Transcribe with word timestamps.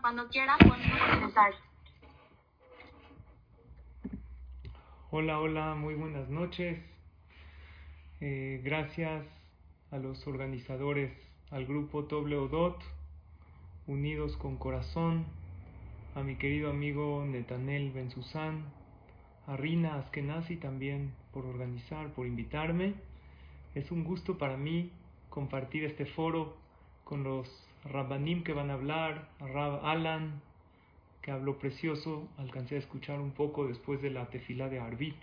Cuando 0.00 0.28
quiera 0.28 0.56
podemos 0.58 1.00
empezar. 1.14 1.52
Hola, 5.10 5.40
hola, 5.40 5.74
muy 5.74 5.94
buenas 5.94 6.28
noches. 6.28 6.78
Eh, 8.20 8.60
gracias 8.62 9.26
a 9.90 9.98
los 9.98 10.24
organizadores, 10.28 11.12
al 11.50 11.66
grupo 11.66 12.02
Dot, 12.02 12.80
Unidos 13.86 14.36
con 14.36 14.58
Corazón, 14.58 15.24
a 16.14 16.22
mi 16.22 16.36
querido 16.36 16.70
amigo 16.70 17.24
Netanel 17.26 17.90
Benzuzán, 17.90 18.64
a 19.48 19.56
Rina 19.56 19.96
Askenazi 19.96 20.56
también 20.56 21.12
por 21.32 21.46
organizar, 21.46 22.12
por 22.12 22.26
invitarme. 22.26 22.94
Es 23.74 23.90
un 23.90 24.04
gusto 24.04 24.38
para 24.38 24.56
mí 24.56 24.92
compartir 25.30 25.84
este 25.84 26.06
foro 26.06 26.56
con 27.02 27.24
los 27.24 27.48
Rabbanim 27.84 28.42
que 28.42 28.52
van 28.52 28.70
a 28.70 28.74
hablar, 28.74 29.28
Rab 29.40 29.84
Alan, 29.84 30.40
que 31.22 31.30
habló 31.30 31.58
precioso, 31.58 32.28
alcancé 32.38 32.76
a 32.76 32.78
escuchar 32.78 33.20
un 33.20 33.32
poco 33.32 33.66
después 33.66 34.00
de 34.00 34.10
la 34.10 34.26
tefila 34.26 34.68
de 34.68 34.78
Arbit. 34.78 35.16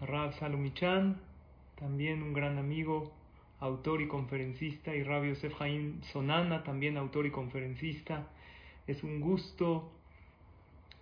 Rab 0.00 0.32
Salomichan, 0.38 1.20
también 1.78 2.22
un 2.22 2.32
gran 2.32 2.58
amigo, 2.58 3.12
autor 3.60 4.00
y 4.00 4.08
conferencista, 4.08 4.94
y 4.94 5.02
Rabbi 5.02 5.28
Yosef 5.30 5.60
Haim 5.60 6.00
Sonana, 6.12 6.64
también 6.64 6.96
autor 6.96 7.26
y 7.26 7.30
conferencista. 7.30 8.26
Es 8.86 9.02
un 9.02 9.20
gusto 9.20 9.90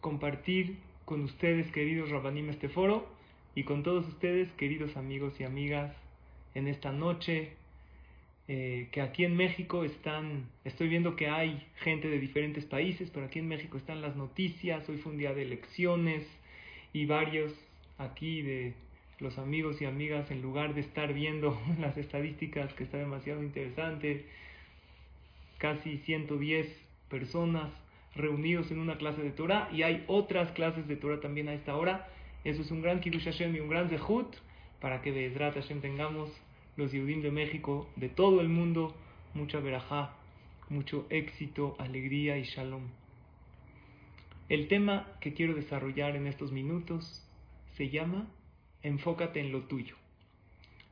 compartir 0.01 0.79
con 1.05 1.23
ustedes, 1.23 1.71
queridos 1.73 2.11
Rabbanim, 2.11 2.51
este 2.51 2.69
foro 2.69 3.07
y 3.55 3.65
con 3.65 3.83
todos 3.83 4.07
ustedes, 4.09 4.51
queridos 4.53 4.97
amigos 4.97 5.41
y 5.41 5.45
amigas, 5.45 5.95
en 6.55 6.69
esta 6.69 6.93
noche 6.93 7.58
eh, 8.51 8.89
que 8.93 9.03
aquí 9.03 9.27
en 9.27 9.37
México 9.37 9.85
están, 9.85 10.49
estoy 10.65 10.89
viendo 10.89 11.17
que 11.17 11.29
hay 11.29 11.67
gente 11.81 12.09
de 12.09 12.19
diferentes 12.19 12.65
países, 12.65 13.11
pero 13.11 13.27
aquí 13.27 13.39
en 13.41 13.47
México 13.47 13.77
están 13.77 14.01
las 14.01 14.17
noticias, 14.17 14.89
hoy 14.89 14.97
fue 14.97 15.13
un 15.13 15.19
día 15.19 15.35
de 15.35 15.43
elecciones 15.43 16.27
y 16.95 17.05
varios 17.05 17.53
aquí 17.99 18.41
de 18.41 18.73
los 19.21 19.37
amigos 19.37 19.83
y 19.83 19.85
amigas, 19.85 20.31
en 20.31 20.41
lugar 20.41 20.75
de 20.75 20.81
estar 20.81 21.13
viendo 21.13 21.61
las 21.79 21.99
estadísticas, 21.99 22.73
que 22.73 22.85
está 22.85 22.97
demasiado 22.97 23.43
interesante, 23.43 24.25
casi 25.59 25.99
110 25.99 26.69
personas 27.11 27.71
reunidos 28.15 28.71
en 28.71 28.79
una 28.79 28.97
clase 28.97 29.23
de 29.23 29.31
Torah 29.31 29.69
y 29.73 29.83
hay 29.83 30.05
otras 30.07 30.53
clases 30.53 30.89
de 30.89 30.97
Torah 30.97 31.21
también 31.21 31.51
a 31.51 31.55
esta 31.55 31.77
hora. 31.77 32.09
Eso 32.45 32.63
es 32.63 32.71
un 32.71 32.81
gran 32.81 33.01
Kiddush 33.01 33.25
Hashem 33.25 33.55
y 33.55 33.61
un 33.61 33.69
gran 33.69 33.91
Zehut 33.91 34.37
para 34.81 35.03
que 35.03 35.13
de 35.13 35.31
Hashem 35.31 35.83
tengamos 35.83 36.31
los 36.79 36.93
Yehudim 36.93 37.21
de 37.21 37.31
México, 37.31 37.87
de 37.97 38.09
todo 38.09 38.41
el 38.41 38.49
mundo, 38.49 38.95
mucha 39.35 39.61
verajá, 39.61 40.17
mucho 40.71 41.07
éxito, 41.11 41.77
alegría 41.79 42.39
y 42.39 42.45
shalom. 42.45 42.85
El 44.49 44.69
tema 44.69 45.07
que 45.21 45.35
quiero 45.35 45.53
desarrollar 45.53 46.17
en 46.17 46.27
estos 46.27 46.53
minutos 46.53 47.23
se 47.77 47.91
llama 47.91 48.27
Enfócate 48.83 49.41
en 49.41 49.53
lo 49.53 49.65
tuyo. 49.65 49.97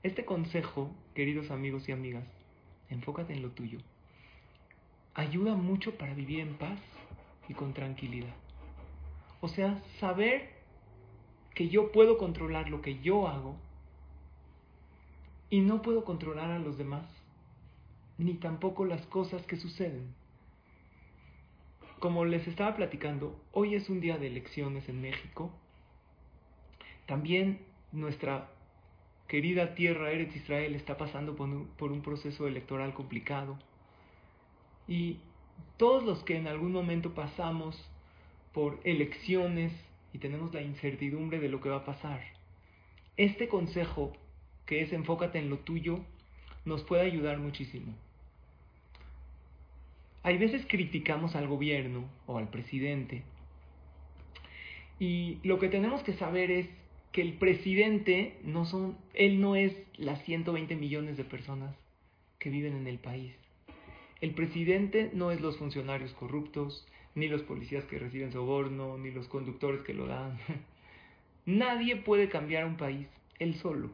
Este 0.03 0.27
consejo, 0.27 0.95
queridos 1.15 1.51
amigos 1.51 1.89
y 1.89 1.93
amigas, 1.93 2.27
enfócate 2.91 3.33
en 3.33 3.41
lo 3.41 3.53
tuyo 3.53 3.79
ayuda 5.17 5.55
mucho 5.55 5.97
para 5.97 6.13
vivir 6.13 6.41
en 6.41 6.55
paz 6.55 6.79
y 7.49 7.55
con 7.55 7.73
tranquilidad. 7.73 8.35
O 9.41 9.49
sea, 9.49 9.83
saber 9.99 10.51
que 11.55 11.69
yo 11.69 11.91
puedo 11.91 12.19
controlar 12.19 12.69
lo 12.69 12.83
que 12.83 13.01
yo 13.01 13.27
hago 13.27 13.57
y 15.51 15.61
no 15.61 15.83
puedo 15.83 16.05
controlar 16.05 16.51
a 16.51 16.59
los 16.59 16.77
demás, 16.77 17.07
ni 18.19 18.35
tampoco 18.35 18.85
las 18.85 19.05
cosas 19.07 19.45
que 19.47 19.57
suceden. 19.57 20.15
Como 21.99 22.25
les 22.25 22.47
estaba 22.47 22.77
platicando, 22.77 23.41
hoy 23.53 23.75
es 23.75 23.89
un 23.89 24.01
día 24.01 24.19
de 24.19 24.27
elecciones 24.27 24.89
en 24.89 25.01
México. 25.01 25.51
También 27.07 27.61
nuestra 27.93 28.51
querida 29.29 29.75
tierra 29.75 30.11
Eretz 30.11 30.37
Israel 30.37 30.75
está 30.75 30.97
pasando 30.97 31.35
por 31.35 31.49
un, 31.49 31.67
por 31.79 31.93
un 31.93 32.03
proceso 32.03 32.47
electoral 32.47 32.95
complicado 32.95 33.59
y 34.87 35.19
todos 35.79 36.05
los 36.05 36.23
que 36.23 36.37
en 36.37 36.47
algún 36.47 36.73
momento 36.73 37.15
pasamos 37.15 37.77
por 38.53 38.81
elecciones 38.85 39.73
y 40.13 40.19
tenemos 40.19 40.55
la 40.55 40.63
incertidumbre 40.63 41.41
de 41.41 41.49
lo 41.49 41.61
que 41.61 41.69
va 41.69 41.79
a 41.79 41.85
pasar, 41.85 42.23
este 43.17 43.49
consejo 43.49 44.13
que 44.67 44.83
es 44.83 44.93
enfócate 44.93 45.39
en 45.39 45.51
lo 45.51 45.59
tuyo 45.59 46.01
nos 46.65 46.83
puede 46.83 47.03
ayudar 47.03 47.39
muchísimo. 47.39 47.95
Hay 50.23 50.39
veces 50.39 50.67
criticamos 50.67 51.37
al 51.37 51.47
gobierno 51.47 52.05
o 52.27 52.39
al 52.39 52.51
presidente 52.51 53.23
y 54.99 55.39
lo 55.43 55.59
que 55.59 55.69
tenemos 55.69 56.03
que 56.03 56.15
saber 56.15 56.51
es 56.51 56.69
que 57.13 57.23
el 57.23 57.35
presidente 57.35 58.39
no 58.43 58.65
son, 58.65 58.97
él 59.15 59.41
no 59.41 59.57
es 59.57 59.75
las 59.97 60.23
120 60.25 60.75
millones 60.77 61.17
de 61.17 61.25
personas 61.25 61.75
que 62.39 62.51
viven 62.51 62.77
en 62.77 62.87
el 62.87 62.99
país. 62.99 63.35
El 64.21 64.33
presidente 64.33 65.11
no 65.13 65.31
es 65.31 65.41
los 65.41 65.59
funcionarios 65.59 66.13
corruptos, 66.15 66.87
ni 67.15 67.29
los 67.29 67.43
policías 67.43 67.85
que 67.85 67.99
reciben 67.99 68.33
soborno, 68.33 68.99
ni 68.99 69.11
los 69.11 69.29
conductores 69.29 69.83
que 69.83 69.95
lo 69.95 70.07
dan. 70.07 70.39
Nadie 71.47 71.97
puede 71.97 72.29
cambiar 72.29 72.67
un 72.67 72.77
país 72.77 73.07
él 73.39 73.55
solo. 73.57 73.91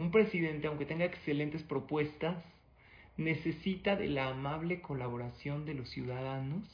Un 0.00 0.10
presidente, 0.10 0.66
aunque 0.66 0.86
tenga 0.86 1.04
excelentes 1.04 1.62
propuestas, 1.62 2.42
necesita 3.18 3.96
de 3.96 4.08
la 4.08 4.28
amable 4.28 4.80
colaboración 4.80 5.66
de 5.66 5.74
los 5.74 5.90
ciudadanos 5.90 6.64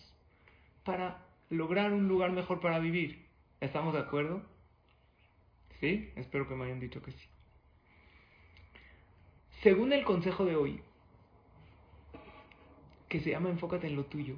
para 0.85 1.27
lograr 1.51 1.93
un 1.93 2.07
lugar 2.07 2.31
mejor 2.31 2.61
para 2.61 2.79
vivir. 2.79 3.27
¿Estamos 3.61 3.95
de 3.95 3.99
acuerdo? 3.99 4.43
¿Sí? 5.81 6.13
Espero 6.15 6.47
que 6.47 6.55
me 6.55 6.67
hayan 6.67 6.79
dicho 6.79 7.03
que 7.03 7.11
sí. 7.11 7.27
Según 9.61 9.93
el 9.93 10.05
consejo 10.05 10.45
de 10.45 10.55
hoy, 10.55 10.81
que 13.09 13.19
se 13.19 13.31
llama 13.31 13.51
Enfócate 13.51 13.89
en 13.89 13.97
lo 13.97 14.05
tuyo, 14.05 14.37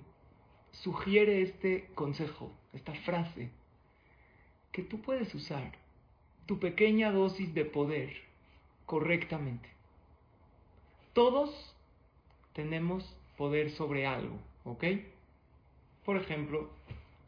sugiere 0.73 1.43
este 1.43 1.91
consejo, 1.95 2.55
esta 2.73 2.95
frase, 2.95 3.51
que 4.73 4.83
tú 4.83 5.03
puedes 5.03 5.35
usar 5.35 5.73
tu 6.47 6.59
pequeña 6.59 7.13
dosis 7.13 7.53
de 7.53 7.67
poder 7.67 8.28
correctamente. 8.89 9.69
Todos 11.13 11.77
tenemos 12.55 13.05
poder 13.37 13.71
sobre 13.71 14.07
algo, 14.07 14.39
¿ok? 14.65 14.85
Por 16.07 16.17
ejemplo, 16.17 16.71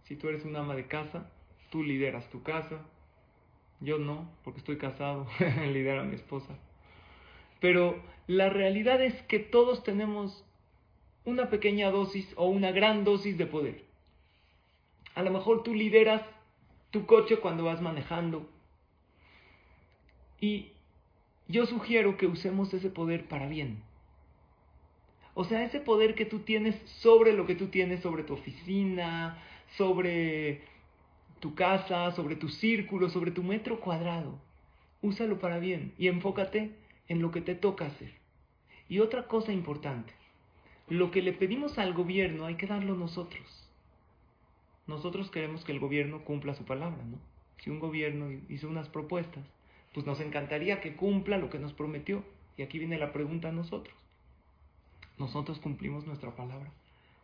si 0.05 0.17
tú 0.17 0.29
eres 0.29 0.47
un 0.47 0.57
ama 0.57 0.75
de 0.75 0.87
casa, 0.87 1.31
tú 1.71 1.83
lideras 1.85 2.31
tu 2.31 2.43
casa, 2.43 2.81
yo 3.81 3.99
no, 3.99 4.31
porque 4.43 4.61
estoy 4.61 4.79
casado, 4.79 5.27
lidera 5.39 6.01
a 6.01 6.05
mi 6.05 6.15
esposa. 6.15 6.57
Pero 7.61 8.03
la 8.27 8.49
realidad 8.49 9.03
es 9.03 9.21
que 9.25 9.39
todos 9.39 9.85
tenemos 9.85 10.43
una 11.27 11.51
pequeña 11.51 11.91
dosis 11.91 12.33
o 12.37 12.47
una 12.47 12.71
gran 12.73 13.05
dosis 13.05 13.37
de 13.37 13.45
poder. 13.45 13.85
A 15.15 15.23
lo 15.23 15.31
mejor 15.31 15.63
tú 15.63 15.75
lideras 15.75 16.23
tu 16.91 17.05
coche 17.05 17.37
cuando 17.37 17.65
vas 17.65 17.83
manejando. 17.83 18.49
Y 20.41 20.73
yo 21.51 21.67
sugiero 21.67 22.17
que 22.17 22.27
usemos 22.27 22.73
ese 22.75 22.91
poder 22.91 23.27
para 23.27 23.49
bien. 23.49 23.83
O 25.35 25.45
sea, 25.45 25.65
ese 25.65 25.81
poder 25.81 26.15
que 26.15 26.27
tú 26.27 26.41
tienes 26.41 26.77
sobre 27.01 27.33
lo 27.33 27.47
que 27.47 27.55
tú 27.55 27.69
tienes, 27.69 28.01
sobre 28.01 28.25
tu 28.25 28.35
oficina, 28.35 29.39
sobre 29.77 30.63
tu 31.41 31.55
casa, 31.55 32.11
sobre 32.13 32.37
tu 32.37 32.49
círculo, 32.49 33.09
sobre 33.09 33.31
tu 33.31 33.43
metro 33.43 33.81
cuadrado. 33.81 34.39
Úsalo 35.03 35.39
para 35.39 35.59
bien 35.59 35.95
y 35.99 36.09
enfócate 36.09 36.73
en 37.09 37.23
lo 37.23 37.31
que 37.31 37.41
te 37.41 37.55
toca 37.55 37.87
hacer. 37.87 38.13
Y 38.89 38.99
otra 38.99 39.27
cosa 39.27 39.53
importante, 39.53 40.13
lo 40.89 41.11
que 41.11 41.23
le 41.23 41.33
pedimos 41.33 41.79
al 41.79 41.95
gobierno 41.95 42.45
hay 42.45 42.57
que 42.57 42.67
darlo 42.67 42.95
nosotros. 42.97 43.69
Nosotros 44.87 45.31
queremos 45.31 45.65
que 45.65 45.73
el 45.73 45.79
gobierno 45.79 46.25
cumpla 46.25 46.55
su 46.55 46.65
palabra, 46.65 47.03
¿no? 47.05 47.19
Si 47.59 47.71
un 47.71 47.79
gobierno 47.79 48.31
hizo 48.49 48.69
unas 48.69 48.89
propuestas, 48.89 49.45
pues 49.93 50.07
nos 50.07 50.21
encantaría 50.21 50.81
que 50.81 50.95
cumpla 50.95 51.39
lo 51.39 51.51
que 51.51 51.59
nos 51.59 51.73
prometió. 51.73 52.25
Y 52.57 52.63
aquí 52.63 52.79
viene 52.79 52.99
la 52.99 53.13
pregunta 53.13 53.49
a 53.49 53.53
nosotros. 53.53 53.95
nosotros 55.19 55.59
cumplimos 55.59 56.07
nuestra 56.07 56.35
palabra. 56.35 56.73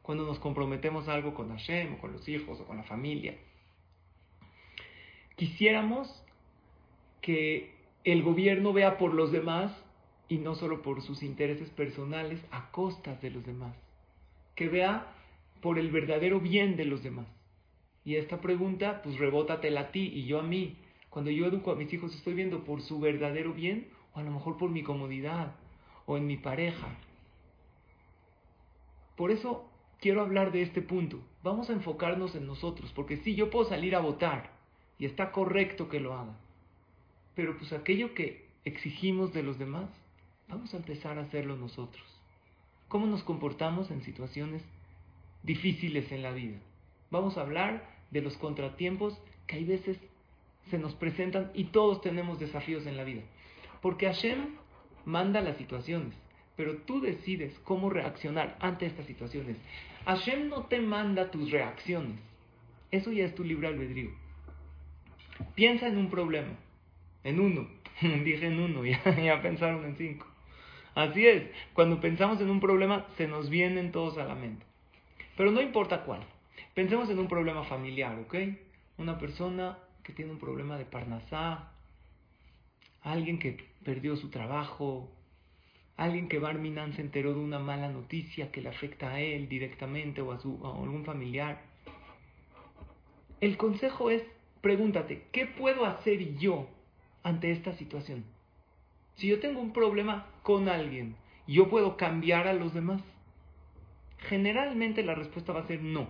Cuando 0.03 0.25
nos 0.25 0.39
comprometemos 0.39 1.09
algo 1.09 1.35
con 1.35 1.49
Hashem 1.49 1.95
o 1.95 1.99
con 1.99 2.13
los 2.13 2.29
hijos 2.29 2.61
o 2.61 2.67
con 2.67 2.77
la 2.77 2.85
familia. 2.85 3.37
Quisiéramos 5.37 6.23
que 7.21 7.75
el 8.05 8.23
gobierno 8.23 8.73
vea 8.73 8.99
por 8.99 9.15
los 9.15 9.33
demás 9.33 9.73
y 10.29 10.39
no 10.39 10.55
solo 10.55 10.83
por 10.83 11.03
sus 11.03 11.23
intereses 11.23 11.71
personales 11.71 12.41
a 12.51 12.71
costas 12.71 13.21
de 13.21 13.31
los 13.31 13.45
demás. 13.45 13.77
Que 14.55 14.69
vea 14.69 15.13
por 15.61 15.79
el 15.79 15.91
verdadero 15.91 16.41
bien 16.41 16.77
de 16.77 16.85
los 16.85 17.03
demás. 17.03 17.27
Y 18.05 18.17
esta 18.17 18.41
pregunta, 18.41 19.03
pues 19.03 19.19
rebótatela 19.19 19.81
a 19.81 19.91
ti 19.91 20.13
y 20.15 20.27
yo 20.27 20.39
a 20.39 20.43
mí. 20.43 20.77
Cuando 21.17 21.31
yo 21.31 21.47
educo 21.47 21.73
a 21.73 21.77
mis 21.77 21.91
hijos, 21.95 22.15
estoy 22.15 22.35
viendo 22.35 22.63
por 22.63 22.83
su 22.83 23.01
verdadero 23.01 23.55
bien 23.55 23.89
o 24.13 24.19
a 24.19 24.23
lo 24.23 24.31
mejor 24.31 24.59
por 24.59 24.69
mi 24.69 24.83
comodidad 24.83 25.55
o 26.05 26.19
en 26.19 26.27
mi 26.27 26.37
pareja. 26.37 26.89
Por 29.17 29.31
eso 29.31 29.67
quiero 29.99 30.21
hablar 30.21 30.53
de 30.53 30.61
este 30.61 30.83
punto. 30.83 31.19
Vamos 31.43 31.71
a 31.71 31.73
enfocarnos 31.73 32.35
en 32.35 32.47
nosotros, 32.47 32.93
porque 32.95 33.17
sí, 33.17 33.35
yo 33.35 33.49
puedo 33.49 33.67
salir 33.67 33.97
a 33.97 34.01
votar 34.01 34.51
y 34.99 35.07
está 35.07 35.33
correcto 35.33 35.89
que 35.89 36.01
lo 36.01 36.13
haga. 36.13 36.37
Pero 37.35 37.57
pues 37.57 37.73
aquello 37.73 38.13
que 38.13 38.51
exigimos 38.67 39.33
de 39.33 39.43
los 39.43 39.59
demás, 39.59 39.89
vamos 40.49 40.75
a 40.75 40.77
empezar 40.77 41.17
a 41.19 41.23
hacerlo 41.23 41.57
nosotros. 41.57 42.05
¿Cómo 42.89 43.07
nos 43.07 43.23
comportamos 43.23 43.91
en 43.91 44.03
situaciones 44.03 44.63
difíciles 45.43 46.13
en 46.13 46.23
la 46.23 46.33
vida? 46.33 46.59
Vamos 47.11 47.39
a 47.39 47.41
hablar 47.41 47.89
de 48.11 48.21
los 48.21 48.37
contratiempos 48.37 49.19
que 49.47 49.57
hay 49.57 49.65
veces 49.65 49.99
se 50.71 50.79
nos 50.79 50.95
presentan 50.95 51.51
y 51.55 51.65
todos 51.65 52.01
tenemos 52.01 52.39
desafíos 52.39 52.87
en 52.87 52.97
la 52.97 53.05
vida. 53.05 53.23
Porque 53.81 54.07
Hashem 54.07 54.57
manda 55.05 55.41
las 55.41 55.57
situaciones, 55.57 56.15
pero 56.57 56.79
tú 56.79 57.01
decides 57.01 57.59
cómo 57.65 57.91
reaccionar 57.91 58.57
ante 58.61 58.87
estas 58.87 59.07
situaciones. 59.07 59.57
Hashem 60.05 60.49
no 60.49 60.65
te 60.65 60.81
manda 60.81 61.31
tus 61.31 61.51
reacciones. 61.51 62.19
Eso 62.91 63.13
ya 63.13 63.25
es 63.25 63.35
tu 63.35 63.45
libre 63.45 63.69
albedrío. 63.69 64.11
Piensa 65.55 65.89
en 65.89 65.99
un 65.99 66.11
problema, 66.11 66.55
en 67.25 67.41
uno. 67.41 67.69
Dije 68.01 68.47
en 68.47 68.61
uno, 68.61 68.85
ya, 68.85 69.03
ya 69.17 69.43
pensaron 69.43 69.85
en 69.85 69.97
cinco. 69.97 70.27
Así 70.95 71.27
es, 71.27 71.51
cuando 71.75 72.01
pensamos 72.01 72.41
en 72.41 72.49
un 72.49 72.59
problema 72.59 73.07
se 73.17 73.29
nos 73.29 73.51
vienen 73.51 73.93
todos 73.93 74.17
a 74.17 74.25
la 74.25 74.35
mente. 74.35 74.65
Pero 75.37 75.51
no 75.51 75.61
importa 75.61 76.05
cuál. 76.05 76.23
Pensemos 76.75 77.11
en 77.11 77.19
un 77.19 77.29
problema 77.29 77.65
familiar, 77.65 78.19
¿ok? 78.19 78.35
Una 78.97 79.19
persona 79.19 79.79
que 80.07 80.13
tiene 80.13 80.31
un 80.31 80.39
problema 80.39 80.79
de 80.79 80.85
parnasá, 80.85 81.73
alguien 83.03 83.41
que 83.41 83.59
perdió 83.85 84.17
su 84.17 84.31
trabajo, 84.31 85.11
alguien 85.97 86.29
que 86.29 86.39
Barminan 86.39 86.95
se 86.95 87.01
enteró 87.01 87.35
de 87.35 87.41
una 87.41 87.59
mala 87.59 87.89
noticia 87.89 88.53
que 88.53 88.63
le 88.63 88.69
afecta 88.69 89.11
a 89.11 89.21
él 89.21 89.49
directamente 89.49 90.21
o 90.21 90.31
a, 90.31 90.39
su, 90.39 90.65
a 90.65 90.69
algún 90.69 91.05
familiar. 91.05 91.61
El 93.41 93.57
consejo 93.57 94.11
es, 94.11 94.23
pregúntate, 94.61 95.25
¿qué 95.33 95.47
puedo 95.47 95.85
hacer 95.85 96.39
yo 96.39 96.69
ante 97.25 97.51
esta 97.51 97.77
situación? 97.77 98.25
Si 99.17 99.27
yo 99.27 99.41
tengo 99.41 99.61
un 99.61 99.73
problema 99.73 100.27
con 100.45 100.69
alguien, 100.69 101.17
¿yo 101.49 101.69
puedo 101.69 101.97
cambiar 101.97 102.47
a 102.47 102.53
los 102.53 102.73
demás? 102.75 103.03
Generalmente 104.19 105.03
la 105.03 105.17
respuesta 105.17 105.53
va 105.53 105.61
a 105.61 105.67
ser 105.67 105.83
no. 105.83 106.09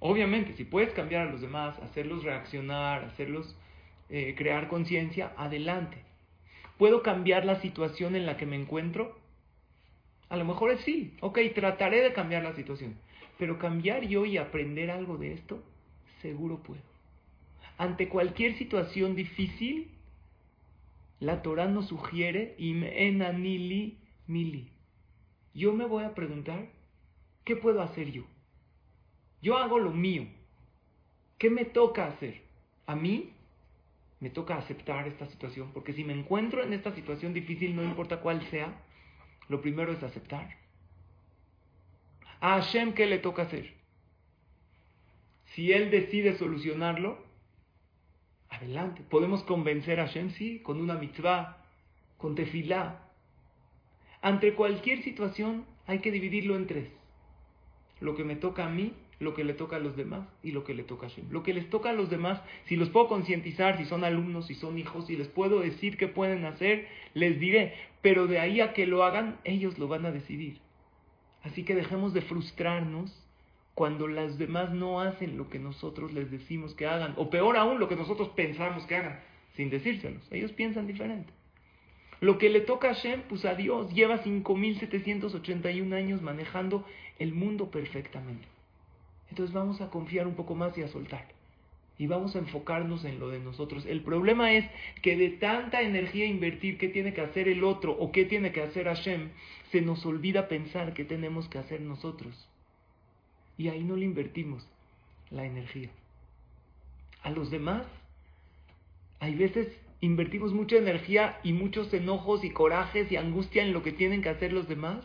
Obviamente, 0.00 0.54
si 0.54 0.64
puedes 0.64 0.92
cambiar 0.92 1.26
a 1.26 1.30
los 1.30 1.40
demás, 1.40 1.78
hacerlos 1.80 2.22
reaccionar, 2.22 3.04
hacerlos 3.04 3.56
eh, 4.10 4.34
crear 4.36 4.68
conciencia, 4.68 5.32
adelante. 5.36 5.98
¿Puedo 6.78 7.02
cambiar 7.02 7.44
la 7.44 7.60
situación 7.60 8.14
en 8.14 8.24
la 8.24 8.36
que 8.36 8.46
me 8.46 8.56
encuentro? 8.56 9.18
A 10.28 10.36
lo 10.36 10.44
mejor 10.44 10.70
es 10.70 10.80
sí, 10.82 11.16
ok, 11.20 11.38
trataré 11.54 12.02
de 12.02 12.12
cambiar 12.12 12.44
la 12.44 12.54
situación. 12.54 12.96
Pero 13.38 13.58
cambiar 13.58 14.06
yo 14.06 14.24
y 14.24 14.38
aprender 14.38 14.90
algo 14.90 15.16
de 15.16 15.32
esto, 15.32 15.62
seguro 16.22 16.62
puedo. 16.62 16.82
Ante 17.76 18.08
cualquier 18.08 18.56
situación 18.56 19.14
difícil, 19.14 19.90
la 21.20 21.42
Torah 21.42 21.66
nos 21.66 21.88
sugiere, 21.88 22.54
enanili 22.58 23.98
mili. 24.26 24.70
Yo 25.54 25.72
me 25.72 25.86
voy 25.86 26.04
a 26.04 26.14
preguntar, 26.14 26.68
¿qué 27.44 27.56
puedo 27.56 27.82
hacer 27.82 28.12
yo? 28.12 28.24
Yo 29.42 29.56
hago 29.56 29.78
lo 29.78 29.90
mío. 29.90 30.26
¿Qué 31.38 31.50
me 31.50 31.64
toca 31.64 32.06
hacer? 32.06 32.42
A 32.86 32.96
mí 32.96 33.32
me 34.20 34.30
toca 34.30 34.56
aceptar 34.56 35.06
esta 35.06 35.26
situación, 35.26 35.70
porque 35.72 35.92
si 35.92 36.02
me 36.02 36.12
encuentro 36.12 36.62
en 36.62 36.72
esta 36.72 36.92
situación 36.94 37.32
difícil, 37.32 37.76
no 37.76 37.84
importa 37.84 38.20
cuál 38.20 38.42
sea, 38.50 38.82
lo 39.48 39.60
primero 39.60 39.92
es 39.92 40.02
aceptar. 40.02 40.56
A 42.40 42.60
Hashem, 42.60 42.94
¿qué 42.94 43.06
le 43.06 43.18
toca 43.18 43.42
hacer? 43.42 43.74
Si 45.54 45.72
Él 45.72 45.90
decide 45.90 46.36
solucionarlo, 46.36 47.18
adelante. 48.48 49.02
Podemos 49.08 49.42
convencer 49.44 50.00
a 50.00 50.06
Hashem, 50.06 50.30
sí, 50.30 50.60
con 50.60 50.80
una 50.80 50.94
mitzvah, 50.94 51.58
con 52.16 52.34
tefilá. 52.34 53.02
Ante 54.20 54.54
cualquier 54.54 55.02
situación 55.02 55.64
hay 55.86 56.00
que 56.00 56.10
dividirlo 56.10 56.56
en 56.56 56.66
tres. 56.66 56.88
Lo 58.00 58.14
que 58.14 58.24
me 58.24 58.36
toca 58.36 58.66
a 58.66 58.68
mí, 58.68 58.94
lo 59.20 59.34
que 59.34 59.44
le 59.44 59.54
toca 59.54 59.76
a 59.76 59.80
los 59.80 59.96
demás 59.96 60.26
y 60.42 60.52
lo 60.52 60.64
que 60.64 60.74
le 60.74 60.84
toca 60.84 61.06
a 61.06 61.10
Hashem. 61.10 61.30
Lo 61.30 61.42
que 61.42 61.54
les 61.54 61.68
toca 61.70 61.90
a 61.90 61.92
los 61.92 62.08
demás, 62.10 62.40
si 62.66 62.76
los 62.76 62.90
puedo 62.90 63.08
concientizar, 63.08 63.76
si 63.76 63.84
son 63.84 64.04
alumnos, 64.04 64.46
si 64.46 64.54
son 64.54 64.78
hijos, 64.78 65.06
si 65.06 65.16
les 65.16 65.28
puedo 65.28 65.60
decir 65.60 65.96
qué 65.96 66.08
pueden 66.08 66.44
hacer, 66.44 66.86
les 67.14 67.40
diré. 67.40 67.74
Pero 68.00 68.26
de 68.26 68.38
ahí 68.38 68.60
a 68.60 68.72
que 68.72 68.86
lo 68.86 69.02
hagan, 69.02 69.38
ellos 69.44 69.78
lo 69.78 69.88
van 69.88 70.06
a 70.06 70.12
decidir. 70.12 70.58
Así 71.42 71.64
que 71.64 71.74
dejemos 71.74 72.14
de 72.14 72.22
frustrarnos 72.22 73.12
cuando 73.74 74.08
las 74.08 74.38
demás 74.38 74.72
no 74.72 75.00
hacen 75.00 75.36
lo 75.36 75.48
que 75.48 75.58
nosotros 75.58 76.12
les 76.12 76.30
decimos 76.30 76.74
que 76.74 76.86
hagan, 76.86 77.14
o 77.16 77.30
peor 77.30 77.56
aún, 77.56 77.78
lo 77.78 77.88
que 77.88 77.96
nosotros 77.96 78.28
pensamos 78.30 78.84
que 78.86 78.96
hagan, 78.96 79.20
sin 79.54 79.70
decírselos. 79.70 80.26
Ellos 80.32 80.52
piensan 80.52 80.86
diferente. 80.86 81.32
Lo 82.20 82.38
que 82.38 82.50
le 82.50 82.60
toca 82.60 82.90
a 82.90 82.94
Hashem, 82.94 83.22
pues 83.28 83.44
a 83.44 83.54
Dios, 83.54 83.94
lleva 83.94 84.22
5.781 84.24 85.94
años 85.94 86.22
manejando 86.22 86.84
el 87.20 87.32
mundo 87.32 87.70
perfectamente. 87.70 88.48
Entonces 89.30 89.54
vamos 89.54 89.80
a 89.80 89.90
confiar 89.90 90.26
un 90.26 90.34
poco 90.34 90.54
más 90.54 90.76
y 90.78 90.82
a 90.82 90.88
soltar. 90.88 91.26
Y 91.98 92.06
vamos 92.06 92.36
a 92.36 92.38
enfocarnos 92.38 93.04
en 93.04 93.18
lo 93.18 93.28
de 93.28 93.40
nosotros. 93.40 93.84
El 93.84 94.02
problema 94.02 94.52
es 94.52 94.64
que 95.02 95.16
de 95.16 95.30
tanta 95.30 95.82
energía 95.82 96.26
invertir 96.26 96.78
qué 96.78 96.88
tiene 96.88 97.12
que 97.12 97.20
hacer 97.20 97.48
el 97.48 97.64
otro 97.64 97.92
o 97.92 98.12
qué 98.12 98.24
tiene 98.24 98.52
que 98.52 98.62
hacer 98.62 98.86
Hashem, 98.86 99.30
se 99.72 99.80
nos 99.80 100.06
olvida 100.06 100.48
pensar 100.48 100.94
qué 100.94 101.04
tenemos 101.04 101.48
que 101.48 101.58
hacer 101.58 101.80
nosotros. 101.80 102.48
Y 103.56 103.68
ahí 103.68 103.82
no 103.82 103.96
le 103.96 104.04
invertimos 104.04 104.66
la 105.30 105.44
energía. 105.44 105.90
A 107.22 107.30
los 107.30 107.50
demás, 107.50 107.84
hay 109.18 109.34
veces 109.34 109.68
invertimos 110.00 110.52
mucha 110.52 110.76
energía 110.76 111.40
y 111.42 111.52
muchos 111.52 111.92
enojos 111.92 112.44
y 112.44 112.50
corajes 112.50 113.10
y 113.10 113.16
angustia 113.16 113.64
en 113.64 113.72
lo 113.72 113.82
que 113.82 113.92
tienen 113.92 114.22
que 114.22 114.28
hacer 114.28 114.52
los 114.52 114.68
demás. 114.68 115.04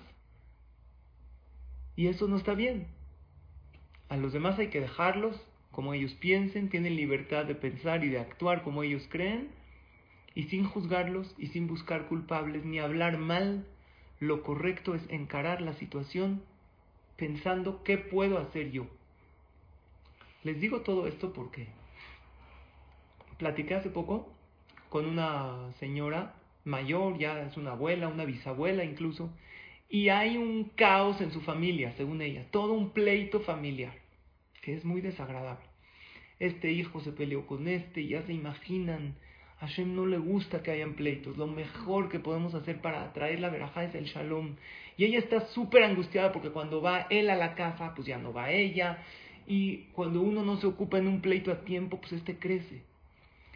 Y 1.96 2.08
eso 2.08 2.28
no 2.28 2.38
está 2.38 2.54
bien. 2.54 2.88
A 4.14 4.18
los 4.18 4.32
demás 4.32 4.60
hay 4.60 4.68
que 4.68 4.80
dejarlos 4.80 5.36
como 5.72 5.96
ellos 5.96 6.14
piensen, 6.14 6.70
tienen 6.70 6.96
libertad 6.96 7.46
de 7.46 7.56
pensar 7.56 8.04
y 8.04 8.10
de 8.10 8.20
actuar 8.20 8.62
como 8.62 8.84
ellos 8.84 9.08
creen, 9.10 9.50
y 10.36 10.44
sin 10.44 10.66
juzgarlos 10.66 11.34
y 11.40 11.48
sin 11.48 11.66
buscar 11.66 12.06
culpables 12.06 12.64
ni 12.64 12.78
hablar 12.78 13.18
mal, 13.18 13.66
lo 14.20 14.44
correcto 14.44 14.94
es 14.94 15.02
encarar 15.10 15.62
la 15.62 15.74
situación 15.74 16.44
pensando 17.18 17.84
qué 17.84 17.98
puedo 17.98 18.38
hacer 18.38 18.70
yo. 18.70 18.86
Les 20.44 20.62
digo 20.62 20.82
todo 20.82 21.08
esto 21.08 21.34
porque 21.34 21.70
platiqué 23.40 23.74
hace 23.74 23.90
poco 23.90 24.32
con 24.90 25.08
una 25.08 25.74
señora 25.80 26.36
mayor, 26.66 27.18
ya 27.18 27.42
es 27.42 27.58
una 27.58 27.72
abuela, 27.72 28.10
una 28.10 28.26
bisabuela 28.26 28.84
incluso, 28.84 29.32
y 29.90 30.10
hay 30.10 30.38
un 30.38 30.66
caos 30.76 31.20
en 31.20 31.32
su 31.32 31.42
familia, 31.42 31.94
según 31.98 32.22
ella, 32.22 32.46
todo 32.52 32.74
un 32.74 32.92
pleito 32.92 33.40
familiar 33.40 34.03
que 34.64 34.74
es 34.74 34.86
muy 34.86 35.02
desagradable. 35.02 35.66
Este 36.40 36.72
hijo 36.72 37.02
se 37.02 37.12
peleó 37.12 37.46
con 37.46 37.68
este, 37.68 38.08
ya 38.08 38.24
se 38.24 38.34
imaginan, 38.34 39.16
a 39.60 39.68
Hashem 39.68 39.94
no 39.94 40.06
le 40.06 40.18
gusta 40.18 40.64
que 40.64 40.72
hayan 40.72 40.96
pleitos, 40.96 41.38
lo 41.38 41.48
mejor 41.48 42.10
que 42.10 42.20
podemos 42.20 42.56
hacer 42.56 42.82
para 42.82 43.04
atraer 43.04 43.40
la 43.40 43.50
verajá 43.50 43.84
es 43.84 43.94
el 43.94 44.06
shalom. 44.06 44.56
Y 44.98 45.06
ella 45.06 45.20
está 45.20 45.48
súper 45.48 45.84
angustiada 45.84 46.32
porque 46.32 46.50
cuando 46.50 46.82
va 46.82 47.08
él 47.10 47.30
a 47.30 47.36
la 47.36 47.56
casa, 47.56 47.94
pues 47.94 48.08
ya 48.08 48.18
no 48.18 48.34
va 48.34 48.52
ella, 48.52 49.04
y 49.46 49.90
cuando 49.94 50.22
uno 50.22 50.44
no 50.44 50.58
se 50.58 50.68
ocupa 50.68 50.98
en 50.98 51.08
un 51.08 51.22
pleito 51.22 51.52
a 51.52 51.66
tiempo, 51.66 52.00
pues 52.00 52.14
este 52.14 52.40
crece. 52.40 52.84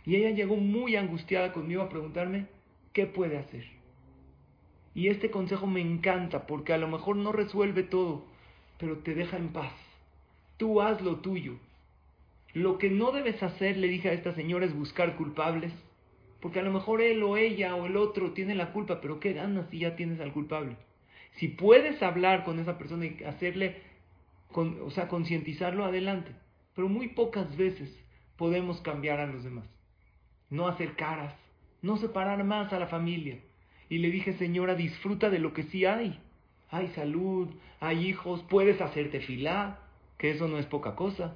Y 0.05 0.15
ella 0.15 0.31
llegó 0.31 0.57
muy 0.57 0.97
angustiada 0.97 1.53
conmigo 1.53 1.81
a 1.81 1.89
preguntarme, 1.89 2.47
¿qué 2.93 3.05
puede 3.05 3.37
hacer? 3.37 3.65
Y 4.93 5.07
este 5.07 5.31
consejo 5.31 5.67
me 5.67 5.79
encanta 5.79 6.47
porque 6.47 6.73
a 6.73 6.77
lo 6.77 6.87
mejor 6.87 7.15
no 7.15 7.31
resuelve 7.31 7.83
todo, 7.83 8.25
pero 8.77 8.97
te 8.99 9.13
deja 9.15 9.37
en 9.37 9.49
paz 9.49 9.73
tú 10.57 10.81
haz 10.81 11.01
lo 11.01 11.17
tuyo. 11.17 11.57
Lo 12.53 12.77
que 12.77 12.89
no 12.89 13.11
debes 13.11 13.41
hacer, 13.43 13.77
le 13.77 13.87
dije 13.87 14.09
a 14.09 14.13
esta 14.13 14.33
señora, 14.33 14.65
es 14.65 14.73
buscar 14.73 15.15
culpables, 15.15 15.71
porque 16.41 16.59
a 16.59 16.63
lo 16.63 16.71
mejor 16.71 17.01
él 17.01 17.21
o 17.23 17.37
ella 17.37 17.75
o 17.75 17.85
el 17.85 17.97
otro 17.97 18.33
tiene 18.33 18.55
la 18.55 18.71
culpa, 18.71 19.01
pero 19.01 19.19
¿qué 19.19 19.33
ganas 19.33 19.69
si 19.69 19.79
ya 19.79 19.95
tienes 19.95 20.19
al 20.19 20.33
culpable? 20.33 20.75
Si 21.37 21.47
puedes 21.47 22.01
hablar 22.01 22.43
con 22.43 22.59
esa 22.59 22.77
persona 22.77 23.05
y 23.05 23.23
hacerle, 23.23 23.81
o 24.53 24.91
sea, 24.91 25.07
concientizarlo 25.07 25.85
adelante. 25.85 26.31
Pero 26.73 26.89
muy 26.89 27.09
pocas 27.09 27.55
veces 27.57 27.95
podemos 28.37 28.81
cambiar 28.81 29.19
a 29.19 29.27
los 29.27 29.43
demás. 29.43 29.65
No 30.49 30.67
hacer 30.67 30.95
caras, 30.95 31.35
no 31.81 31.97
separar 31.97 32.43
más 32.43 32.71
a 32.73 32.79
la 32.79 32.87
familia. 32.87 33.39
Y 33.89 33.99
le 33.99 34.09
dije, 34.09 34.33
señora, 34.33 34.75
disfruta 34.75 35.29
de 35.29 35.39
lo 35.39 35.53
que 35.53 35.63
sí 35.63 35.85
hay. 35.85 36.19
Hay 36.69 36.87
salud, 36.89 37.49
hay 37.79 38.07
hijos, 38.07 38.43
puedes 38.49 38.81
hacerte 38.81 39.21
filá, 39.21 39.79
que 40.17 40.31
eso 40.31 40.47
no 40.47 40.57
es 40.57 40.65
poca 40.65 40.95
cosa. 40.95 41.35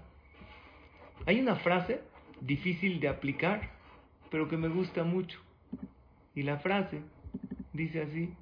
Hay 1.26 1.40
una 1.40 1.56
frase 1.56 2.02
difícil 2.40 3.00
de 3.00 3.08
aplicar, 3.08 3.70
pero 4.30 4.48
que 4.48 4.58
me 4.58 4.70
gusta 4.70 5.04
mucho. 5.04 5.40
Y 6.34 6.44
la 6.44 6.58
frase 6.58 7.02
dice 7.74 8.02
así, 8.02 8.34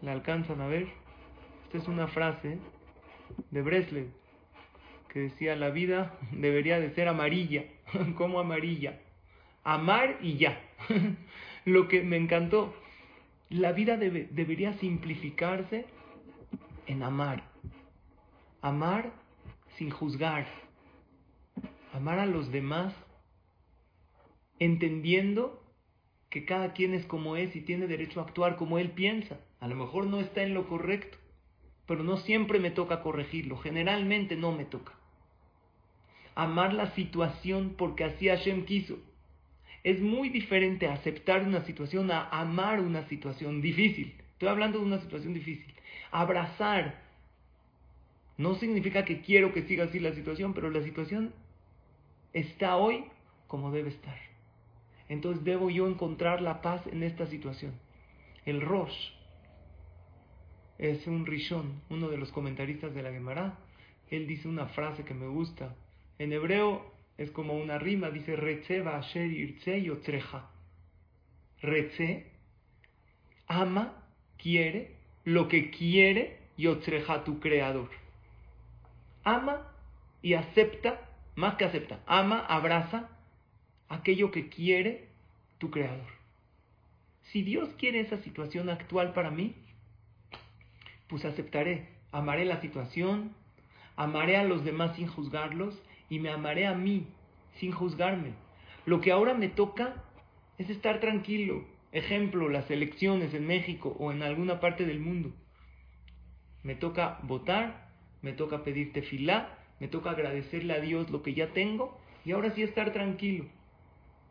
la 0.00 0.12
alcanzan 0.12 0.60
a 0.60 0.66
ver. 0.66 0.88
Esta 1.64 1.78
es 1.78 1.88
una 1.88 2.06
frase 2.08 2.58
de 3.50 3.62
Breslev 3.62 4.22
que 5.12 5.20
decía, 5.20 5.56
la 5.56 5.68
vida 5.68 6.14
debería 6.30 6.80
de 6.80 6.94
ser 6.94 7.06
amarilla, 7.06 7.64
como 8.16 8.40
amarilla. 8.40 8.98
Amar 9.62 10.16
y 10.22 10.38
ya. 10.38 10.58
Lo 11.64 11.86
que 11.86 12.02
me 12.02 12.16
encantó, 12.16 12.74
la 13.50 13.72
vida 13.72 13.98
debería 13.98 14.72
simplificarse 14.74 15.84
en 16.86 17.02
amar. 17.02 17.44
Amar 18.62 19.12
sin 19.76 19.90
juzgar. 19.90 20.46
Amar 21.92 22.18
a 22.18 22.26
los 22.26 22.50
demás 22.50 22.94
entendiendo 24.58 25.62
que 26.30 26.44
cada 26.44 26.72
quien 26.72 26.94
es 26.94 27.04
como 27.04 27.36
es 27.36 27.54
y 27.56 27.60
tiene 27.60 27.86
derecho 27.86 28.20
a 28.20 28.24
actuar 28.24 28.56
como 28.56 28.78
él 28.78 28.92
piensa. 28.92 29.38
A 29.60 29.68
lo 29.68 29.76
mejor 29.76 30.06
no 30.06 30.20
está 30.20 30.42
en 30.42 30.54
lo 30.54 30.68
correcto, 30.68 31.18
pero 31.86 32.02
no 32.04 32.16
siempre 32.16 32.58
me 32.58 32.70
toca 32.70 33.02
corregirlo, 33.02 33.58
generalmente 33.58 34.36
no 34.36 34.52
me 34.52 34.64
toca. 34.64 34.94
Amar 36.34 36.72
la 36.72 36.94
situación 36.94 37.74
porque 37.76 38.04
así 38.04 38.28
Hashem 38.28 38.64
quiso. 38.64 38.98
Es 39.84 40.00
muy 40.00 40.30
diferente 40.30 40.86
aceptar 40.86 41.42
una 41.42 41.64
situación 41.64 42.10
a 42.10 42.28
amar 42.28 42.80
una 42.80 43.06
situación 43.08 43.60
difícil. 43.60 44.14
Estoy 44.32 44.48
hablando 44.48 44.78
de 44.78 44.86
una 44.86 45.00
situación 45.00 45.34
difícil. 45.34 45.74
Abrazar 46.12 47.01
no 48.42 48.56
significa 48.56 49.04
que 49.04 49.20
quiero 49.20 49.52
que 49.52 49.62
siga 49.62 49.84
así 49.84 50.00
la 50.00 50.12
situación, 50.14 50.52
pero 50.52 50.68
la 50.68 50.82
situación 50.82 51.32
está 52.32 52.76
hoy 52.76 53.04
como 53.46 53.70
debe 53.70 53.90
estar. 53.90 54.18
Entonces 55.08 55.44
debo 55.44 55.70
yo 55.70 55.86
encontrar 55.86 56.42
la 56.42 56.60
paz 56.60 56.84
en 56.88 57.04
esta 57.04 57.26
situación. 57.26 57.72
El 58.44 58.60
Rosh 58.60 59.10
es 60.78 61.06
un 61.06 61.24
Rishon, 61.24 61.82
uno 61.88 62.08
de 62.08 62.16
los 62.16 62.32
comentaristas 62.32 62.92
de 62.92 63.02
la 63.02 63.12
Gemara. 63.12 63.58
Él 64.10 64.26
dice 64.26 64.48
una 64.48 64.66
frase 64.66 65.04
que 65.04 65.14
me 65.14 65.28
gusta. 65.28 65.76
En 66.18 66.32
hebreo 66.32 66.92
es 67.18 67.30
como 67.30 67.54
una 67.54 67.78
rima, 67.78 68.10
dice 68.10 68.34
Retse 68.34 68.80
Asher 68.80 69.30
Irtze 69.30 69.82
Yotreja. 69.82 70.50
Retse 71.60 72.26
ama, 73.46 74.04
quiere 74.36 74.96
lo 75.24 75.46
que 75.46 75.70
quiere 75.70 76.38
Yotreja, 76.56 77.22
tu 77.22 77.38
creador. 77.38 78.01
Ama 79.24 79.68
y 80.22 80.34
acepta, 80.34 81.00
más 81.34 81.56
que 81.56 81.64
acepta, 81.64 82.00
ama, 82.06 82.40
abraza 82.40 83.08
aquello 83.88 84.30
que 84.30 84.48
quiere 84.48 85.08
tu 85.58 85.70
creador. 85.70 86.06
Si 87.32 87.42
Dios 87.42 87.68
quiere 87.78 88.00
esa 88.00 88.18
situación 88.18 88.68
actual 88.68 89.12
para 89.12 89.30
mí, 89.30 89.54
pues 91.08 91.24
aceptaré, 91.24 91.88
amaré 92.10 92.44
la 92.44 92.60
situación, 92.60 93.34
amaré 93.96 94.36
a 94.36 94.44
los 94.44 94.64
demás 94.64 94.96
sin 94.96 95.06
juzgarlos 95.06 95.80
y 96.08 96.18
me 96.18 96.30
amaré 96.30 96.66
a 96.66 96.74
mí 96.74 97.06
sin 97.58 97.72
juzgarme. 97.72 98.32
Lo 98.86 99.00
que 99.00 99.12
ahora 99.12 99.34
me 99.34 99.48
toca 99.48 100.02
es 100.58 100.70
estar 100.70 101.00
tranquilo. 101.00 101.64
Ejemplo, 101.92 102.48
las 102.48 102.70
elecciones 102.70 103.34
en 103.34 103.46
México 103.46 103.94
o 103.98 104.12
en 104.12 104.22
alguna 104.22 104.60
parte 104.60 104.86
del 104.86 105.00
mundo. 105.00 105.32
Me 106.62 106.74
toca 106.74 107.18
votar, 107.22 107.91
me 108.22 108.32
toca 108.32 108.64
pedirte 108.64 109.02
filá, 109.02 109.58
me 109.80 109.88
toca 109.88 110.10
agradecerle 110.10 110.74
a 110.74 110.80
Dios 110.80 111.10
lo 111.10 111.22
que 111.22 111.34
ya 111.34 111.48
tengo 111.48 111.98
y 112.24 112.32
ahora 112.32 112.54
sí 112.54 112.62
estar 112.62 112.92
tranquilo. 112.92 113.46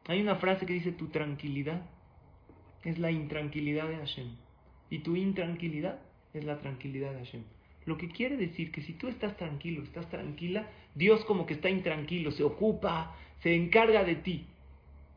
Hay 0.07 0.21
una 0.21 0.35
frase 0.35 0.65
que 0.65 0.73
dice, 0.73 0.91
tu 0.91 1.07
tranquilidad 1.07 1.81
es 2.83 2.97
la 2.97 3.11
intranquilidad 3.11 3.87
de 3.87 3.97
Hashem. 3.97 4.27
Y 4.89 4.99
tu 4.99 5.15
intranquilidad 5.15 5.99
es 6.33 6.43
la 6.43 6.59
tranquilidad 6.59 7.11
de 7.11 7.19
Hashem. 7.19 7.43
Lo 7.85 7.97
que 7.97 8.09
quiere 8.09 8.37
decir 8.37 8.71
que 8.71 8.81
si 8.81 8.93
tú 8.93 9.07
estás 9.07 9.37
tranquilo, 9.37 9.83
estás 9.83 10.09
tranquila, 10.09 10.67
Dios 10.95 11.23
como 11.25 11.45
que 11.45 11.55
está 11.55 11.69
intranquilo, 11.69 12.31
se 12.31 12.43
ocupa, 12.43 13.15
se 13.41 13.55
encarga 13.55 14.03
de 14.03 14.15
ti. 14.15 14.45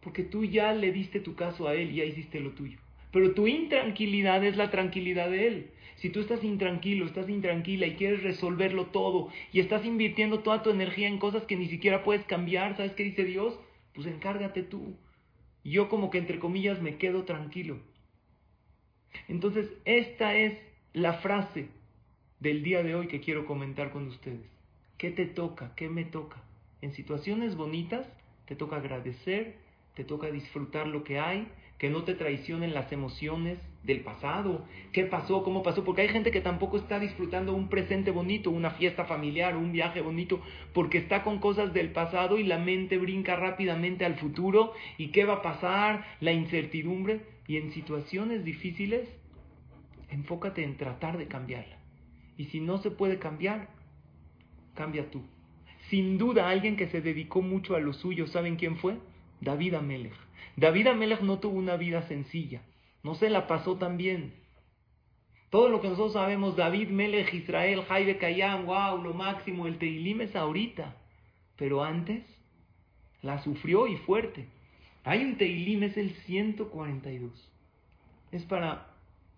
Porque 0.00 0.22
tú 0.22 0.44
ya 0.44 0.72
le 0.72 0.92
diste 0.92 1.20
tu 1.20 1.34
caso 1.34 1.68
a 1.68 1.74
Él 1.74 1.92
y 1.92 1.96
ya 1.96 2.04
hiciste 2.04 2.40
lo 2.40 2.50
tuyo. 2.50 2.78
Pero 3.10 3.32
tu 3.32 3.46
intranquilidad 3.46 4.44
es 4.44 4.56
la 4.56 4.70
tranquilidad 4.70 5.30
de 5.30 5.46
Él. 5.46 5.70
Si 5.96 6.10
tú 6.10 6.20
estás 6.20 6.44
intranquilo, 6.44 7.06
estás 7.06 7.28
intranquila 7.28 7.86
y 7.86 7.94
quieres 7.94 8.22
resolverlo 8.22 8.86
todo 8.86 9.30
y 9.52 9.60
estás 9.60 9.84
invirtiendo 9.84 10.40
toda 10.40 10.62
tu 10.62 10.70
energía 10.70 11.08
en 11.08 11.18
cosas 11.18 11.44
que 11.44 11.56
ni 11.56 11.68
siquiera 11.68 12.02
puedes 12.02 12.24
cambiar, 12.24 12.76
¿sabes 12.76 12.92
qué 12.92 13.04
dice 13.04 13.24
Dios? 13.24 13.58
pues 13.94 14.06
encárgate 14.06 14.62
tú. 14.62 14.96
Yo 15.62 15.88
como 15.88 16.10
que 16.10 16.18
entre 16.18 16.38
comillas 16.38 16.82
me 16.82 16.98
quedo 16.98 17.24
tranquilo. 17.24 17.78
Entonces, 19.28 19.70
esta 19.84 20.34
es 20.34 20.58
la 20.92 21.14
frase 21.14 21.68
del 22.40 22.62
día 22.62 22.82
de 22.82 22.94
hoy 22.94 23.06
que 23.06 23.20
quiero 23.20 23.46
comentar 23.46 23.90
con 23.90 24.08
ustedes. 24.08 24.50
¿Qué 24.98 25.10
te 25.10 25.24
toca? 25.24 25.74
¿Qué 25.76 25.88
me 25.88 26.04
toca? 26.04 26.42
En 26.82 26.92
situaciones 26.92 27.56
bonitas 27.56 28.06
te 28.46 28.56
toca 28.56 28.76
agradecer, 28.76 29.56
te 29.94 30.04
toca 30.04 30.30
disfrutar 30.30 30.86
lo 30.86 31.04
que 31.04 31.18
hay, 31.18 31.48
que 31.78 31.88
no 31.88 32.04
te 32.04 32.14
traicionen 32.14 32.74
las 32.74 32.92
emociones 32.92 33.58
del 33.84 34.00
pasado, 34.00 34.64
qué 34.92 35.04
pasó, 35.04 35.42
cómo 35.42 35.62
pasó, 35.62 35.84
porque 35.84 36.02
hay 36.02 36.08
gente 36.08 36.30
que 36.30 36.40
tampoco 36.40 36.78
está 36.78 36.98
disfrutando 36.98 37.54
un 37.54 37.68
presente 37.68 38.10
bonito, 38.10 38.50
una 38.50 38.70
fiesta 38.70 39.04
familiar, 39.04 39.56
un 39.56 39.72
viaje 39.72 40.00
bonito, 40.00 40.40
porque 40.72 40.98
está 40.98 41.22
con 41.22 41.38
cosas 41.38 41.74
del 41.74 41.90
pasado 41.92 42.38
y 42.38 42.44
la 42.44 42.58
mente 42.58 42.96
brinca 42.96 43.36
rápidamente 43.36 44.06
al 44.06 44.16
futuro 44.16 44.72
y 44.96 45.08
qué 45.08 45.24
va 45.24 45.34
a 45.34 45.42
pasar, 45.42 46.04
la 46.20 46.32
incertidumbre, 46.32 47.20
y 47.46 47.58
en 47.58 47.72
situaciones 47.72 48.42
difíciles, 48.42 49.06
enfócate 50.08 50.64
en 50.64 50.78
tratar 50.78 51.18
de 51.18 51.28
cambiarla. 51.28 51.76
Y 52.38 52.46
si 52.46 52.60
no 52.60 52.78
se 52.78 52.90
puede 52.90 53.18
cambiar, 53.18 53.68
cambia 54.74 55.10
tú. 55.10 55.22
Sin 55.90 56.16
duda, 56.16 56.48
alguien 56.48 56.76
que 56.76 56.88
se 56.88 57.02
dedicó 57.02 57.42
mucho 57.42 57.76
a 57.76 57.80
lo 57.80 57.92
suyo, 57.92 58.26
¿saben 58.28 58.56
quién 58.56 58.78
fue? 58.78 58.96
David 59.42 59.74
Amelech. 59.74 60.14
David 60.56 60.86
Amelech 60.86 61.20
no 61.20 61.38
tuvo 61.38 61.58
una 61.58 61.76
vida 61.76 62.02
sencilla, 62.08 62.62
no 63.04 63.14
se 63.14 63.30
la 63.30 63.46
pasó 63.46 63.76
tan 63.76 63.96
bien. 63.96 64.34
Todo 65.50 65.68
lo 65.68 65.80
que 65.80 65.88
nosotros 65.88 66.14
sabemos, 66.14 66.56
David 66.56 66.88
Melech, 66.88 67.32
Israel, 67.32 67.84
Jaime 67.84 68.16
Kayam, 68.16 68.66
wow, 68.66 69.00
lo 69.00 69.14
máximo, 69.14 69.68
el 69.68 69.78
Teilim 69.78 70.22
es 70.22 70.34
ahorita. 70.34 70.96
Pero 71.56 71.84
antes 71.84 72.24
la 73.22 73.40
sufrió 73.44 73.86
y 73.86 73.96
fuerte. 73.98 74.48
Hay 75.04 75.22
un 75.22 75.36
Teilim, 75.36 75.84
es 75.84 75.96
el 75.96 76.14
142. 76.26 77.52
Es 78.32 78.42
para 78.46 78.88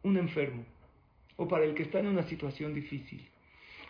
un 0.03 0.17
enfermo 0.17 0.65
o 1.37 1.49
para 1.49 1.65
el 1.65 1.75
que 1.75 1.83
está 1.83 1.99
en 1.99 2.07
una 2.07 2.23
situación 2.23 2.73
difícil. 2.73 3.29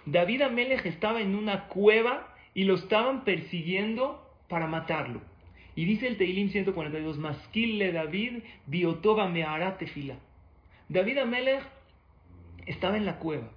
David 0.06 0.42
Amelech 0.42 0.86
estaba 0.86 1.20
en 1.20 1.34
una 1.34 1.68
cueva 1.68 2.34
y 2.54 2.64
lo 2.64 2.74
estaban 2.74 3.24
persiguiendo 3.24 4.26
para 4.48 4.66
matarlo. 4.66 5.20
Y 5.76 5.84
dice 5.84 6.08
el 6.08 6.16
Teilim 6.16 6.48
142, 6.48 7.18
Masquille 7.18 7.92
David, 7.92 8.42
Biotoba 8.66 9.28
Mehará 9.28 9.76
Tefila. 9.76 10.18
David 10.88 11.18
Amelech 11.18 11.62
estaba 12.66 12.96
en 12.96 13.04
la 13.04 13.18
cueva 13.18 13.50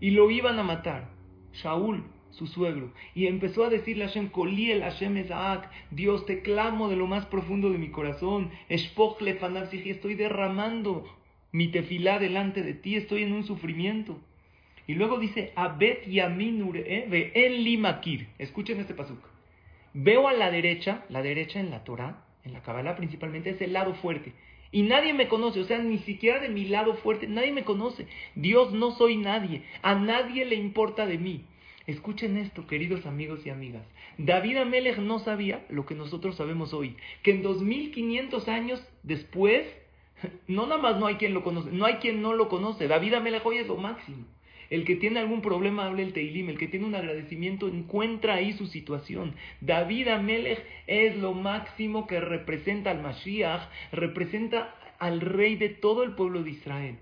y 0.00 0.10
lo 0.10 0.30
iban 0.30 0.58
a 0.58 0.64
matar. 0.64 1.08
Shaul, 1.54 2.02
su 2.30 2.46
suegro, 2.46 2.92
y 3.14 3.26
empezó 3.26 3.64
a 3.64 3.70
decirle 3.70 4.04
a 4.04 4.08
Hashem, 4.08 4.30
Koli 4.30 4.72
el 4.72 4.82
Hashem 4.82 5.16
Esaak, 5.18 5.70
Dios 5.90 6.26
te 6.26 6.42
clamo 6.42 6.88
de 6.88 6.96
lo 6.96 7.06
más 7.06 7.26
profundo 7.26 7.70
de 7.70 7.78
mi 7.78 7.90
corazón, 7.90 8.50
Eshpoch 8.68 9.20
estoy 9.20 10.14
derramando 10.14 11.04
mi 11.52 11.68
tefilá 11.68 12.18
delante 12.18 12.62
de 12.62 12.74
ti, 12.74 12.96
estoy 12.96 13.22
en 13.22 13.34
un 13.34 13.44
sufrimiento. 13.44 14.18
Y 14.86 14.94
luego 14.94 15.18
dice, 15.18 15.52
Abet 15.54 16.04
en 16.06 17.64
Limakir. 17.64 18.28
Escuchen 18.38 18.80
este 18.80 18.94
pasuk. 18.94 19.31
Veo 19.94 20.28
a 20.28 20.32
la 20.32 20.50
derecha, 20.50 21.04
la 21.08 21.22
derecha 21.22 21.60
en 21.60 21.70
la 21.70 21.84
Torah, 21.84 22.24
en 22.44 22.52
la 22.52 22.62
Kabbalah 22.62 22.96
principalmente, 22.96 23.50
es 23.50 23.60
el 23.60 23.72
lado 23.72 23.94
fuerte. 23.94 24.32
Y 24.70 24.82
nadie 24.82 25.12
me 25.12 25.28
conoce, 25.28 25.60
o 25.60 25.64
sea, 25.64 25.78
ni 25.78 25.98
siquiera 25.98 26.40
de 26.40 26.48
mi 26.48 26.64
lado 26.64 26.94
fuerte, 26.94 27.26
nadie 27.26 27.52
me 27.52 27.64
conoce. 27.64 28.06
Dios 28.34 28.72
no 28.72 28.92
soy 28.92 29.16
nadie, 29.16 29.64
a 29.82 29.94
nadie 29.94 30.44
le 30.44 30.56
importa 30.56 31.06
de 31.06 31.18
mí. 31.18 31.44
Escuchen 31.86 32.36
esto, 32.36 32.66
queridos 32.66 33.06
amigos 33.06 33.44
y 33.44 33.50
amigas. 33.50 33.82
David 34.16 34.58
Amelech 34.58 34.98
no 34.98 35.18
sabía 35.18 35.66
lo 35.68 35.84
que 35.84 35.94
nosotros 35.94 36.36
sabemos 36.36 36.72
hoy, 36.72 36.96
que 37.22 37.32
en 37.32 37.42
2500 37.42 38.48
años 38.48 38.82
después 39.02 39.66
No 40.46 40.66
nada 40.66 40.80
más 40.80 40.98
no 40.98 41.06
hay 41.06 41.16
quien 41.16 41.34
lo 41.34 41.42
conoce, 41.42 41.70
no 41.70 41.84
hay 41.84 41.94
quien 41.94 42.22
no 42.22 42.32
lo 42.34 42.48
conoce. 42.48 42.88
David 42.88 43.14
Amelech 43.14 43.44
hoy 43.44 43.58
es 43.58 43.66
lo 43.66 43.76
máximo. 43.76 44.24
El 44.72 44.86
que 44.86 44.96
tiene 44.96 45.20
algún 45.20 45.42
problema 45.42 45.84
hable 45.84 46.02
el 46.02 46.14
Teilim, 46.14 46.48
el 46.48 46.56
que 46.56 46.66
tiene 46.66 46.86
un 46.86 46.94
agradecimiento 46.94 47.68
encuentra 47.68 48.36
ahí 48.36 48.54
su 48.54 48.66
situación. 48.66 49.34
David 49.60 50.08
Amelech 50.08 50.64
es 50.86 51.14
lo 51.18 51.34
máximo 51.34 52.06
que 52.06 52.20
representa 52.20 52.90
al 52.90 53.02
Mashiach, 53.02 53.68
representa 53.92 54.74
al 54.98 55.20
rey 55.20 55.56
de 55.56 55.68
todo 55.68 56.04
el 56.04 56.14
pueblo 56.14 56.42
de 56.42 56.52
Israel. 56.52 56.96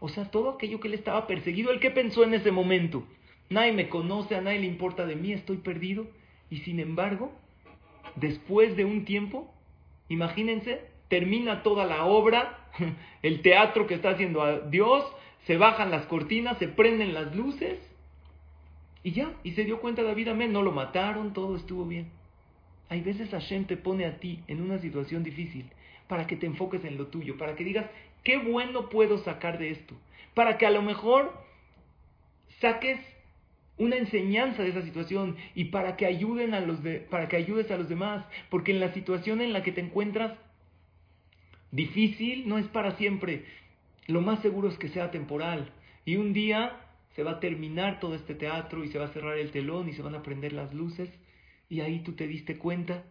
O 0.00 0.10
sea, 0.10 0.30
todo 0.30 0.50
aquello 0.50 0.80
que 0.80 0.88
él 0.88 0.94
estaba 0.94 1.26
perseguido, 1.26 1.70
el 1.70 1.80
que 1.80 1.90
pensó 1.90 2.24
en 2.24 2.34
ese 2.34 2.52
momento. 2.52 3.04
Nadie 3.48 3.72
me 3.72 3.88
conoce, 3.88 4.34
a 4.36 4.42
nadie 4.42 4.58
le 4.58 4.66
importa 4.66 5.06
de 5.06 5.16
mí, 5.16 5.32
estoy 5.32 5.56
perdido. 5.56 6.08
Y 6.50 6.58
sin 6.58 6.78
embargo, 6.78 7.32
después 8.16 8.76
de 8.76 8.84
un 8.84 9.06
tiempo, 9.06 9.50
imagínense, 10.10 10.82
termina 11.08 11.62
toda 11.62 11.86
la 11.86 12.04
obra, 12.04 12.68
el 13.22 13.40
teatro 13.40 13.86
que 13.86 13.94
está 13.94 14.10
haciendo 14.10 14.68
Dios, 14.68 15.06
se 15.46 15.56
bajan 15.56 15.90
las 15.90 16.06
cortinas, 16.06 16.58
se 16.58 16.68
prenden 16.68 17.14
las 17.14 17.34
luces 17.34 17.78
y 19.02 19.12
ya, 19.12 19.32
y 19.44 19.52
se 19.52 19.64
dio 19.64 19.80
cuenta 19.80 20.02
David, 20.02 20.28
amén, 20.28 20.52
no 20.52 20.62
lo 20.62 20.72
mataron, 20.72 21.32
todo 21.32 21.56
estuvo 21.56 21.86
bien. 21.86 22.10
Hay 22.88 23.00
veces 23.00 23.30
Hashem 23.30 23.66
te 23.66 23.76
pone 23.76 24.06
a 24.06 24.18
ti 24.18 24.42
en 24.48 24.62
una 24.62 24.78
situación 24.78 25.22
difícil 25.22 25.66
para 26.08 26.26
que 26.26 26.36
te 26.36 26.46
enfoques 26.46 26.84
en 26.84 26.96
lo 26.96 27.08
tuyo, 27.08 27.36
para 27.36 27.54
que 27.54 27.64
digas, 27.64 27.86
qué 28.24 28.38
bueno 28.38 28.88
puedo 28.88 29.18
sacar 29.18 29.58
de 29.58 29.70
esto, 29.70 29.94
para 30.34 30.58
que 30.58 30.66
a 30.66 30.70
lo 30.70 30.82
mejor 30.82 31.32
saques 32.60 32.98
una 33.76 33.96
enseñanza 33.96 34.62
de 34.62 34.70
esa 34.70 34.82
situación 34.82 35.36
y 35.54 35.66
para 35.66 35.96
que 35.96 36.06
ayuden 36.06 36.52
a 36.54 36.60
los 36.60 36.82
de, 36.82 37.00
para 37.00 37.28
que 37.28 37.36
ayudes 37.36 37.70
a 37.70 37.76
los 37.76 37.88
demás, 37.88 38.26
porque 38.50 38.72
en 38.72 38.80
la 38.80 38.92
situación 38.92 39.40
en 39.40 39.52
la 39.52 39.62
que 39.62 39.72
te 39.72 39.80
encuentras 39.80 40.36
difícil 41.70 42.48
no 42.48 42.58
es 42.58 42.66
para 42.66 42.96
siempre. 42.96 43.44
Lo 44.08 44.22
más 44.22 44.40
seguro 44.40 44.68
es 44.68 44.78
que 44.78 44.88
sea 44.88 45.10
temporal 45.10 45.70
y 46.06 46.16
un 46.16 46.32
día 46.32 46.80
se 47.14 47.22
va 47.22 47.32
a 47.32 47.40
terminar 47.40 48.00
todo 48.00 48.14
este 48.14 48.34
teatro 48.34 48.82
y 48.82 48.88
se 48.88 48.98
va 48.98 49.04
a 49.04 49.12
cerrar 49.12 49.36
el 49.36 49.50
telón 49.50 49.86
y 49.86 49.92
se 49.92 50.00
van 50.00 50.14
a 50.14 50.22
prender 50.22 50.54
las 50.54 50.72
luces 50.72 51.10
y 51.68 51.82
ahí 51.82 52.00
tú 52.00 52.12
te 52.12 52.26
diste 52.26 52.56
cuenta 52.56 53.04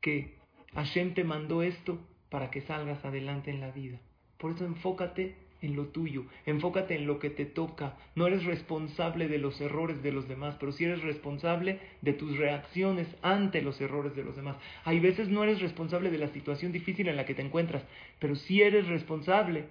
que 0.00 0.34
Hashem 0.74 1.14
te 1.14 1.22
mandó 1.22 1.62
esto 1.62 2.00
para 2.30 2.50
que 2.50 2.62
salgas 2.62 3.04
adelante 3.04 3.52
en 3.52 3.60
la 3.60 3.70
vida. 3.70 4.00
Por 4.38 4.50
eso 4.50 4.64
enfócate 4.64 5.36
en 5.62 5.76
lo 5.76 5.86
tuyo, 5.86 6.24
enfócate 6.46 6.96
en 6.96 7.06
lo 7.06 7.20
que 7.20 7.30
te 7.30 7.44
toca. 7.44 7.96
No 8.16 8.26
eres 8.26 8.44
responsable 8.44 9.28
de 9.28 9.38
los 9.38 9.60
errores 9.60 10.02
de 10.02 10.10
los 10.10 10.26
demás, 10.26 10.56
pero 10.58 10.72
sí 10.72 10.84
eres 10.84 11.02
responsable 11.02 11.78
de 12.02 12.12
tus 12.12 12.36
reacciones 12.36 13.06
ante 13.22 13.62
los 13.62 13.80
errores 13.80 14.16
de 14.16 14.24
los 14.24 14.34
demás. 14.34 14.56
Hay 14.84 14.98
veces 14.98 15.28
no 15.28 15.44
eres 15.44 15.60
responsable 15.60 16.10
de 16.10 16.18
la 16.18 16.28
situación 16.28 16.72
difícil 16.72 17.06
en 17.06 17.16
la 17.16 17.24
que 17.24 17.34
te 17.34 17.42
encuentras, 17.42 17.84
pero 18.18 18.34
sí 18.34 18.62
eres 18.62 18.88
responsable 18.88 19.66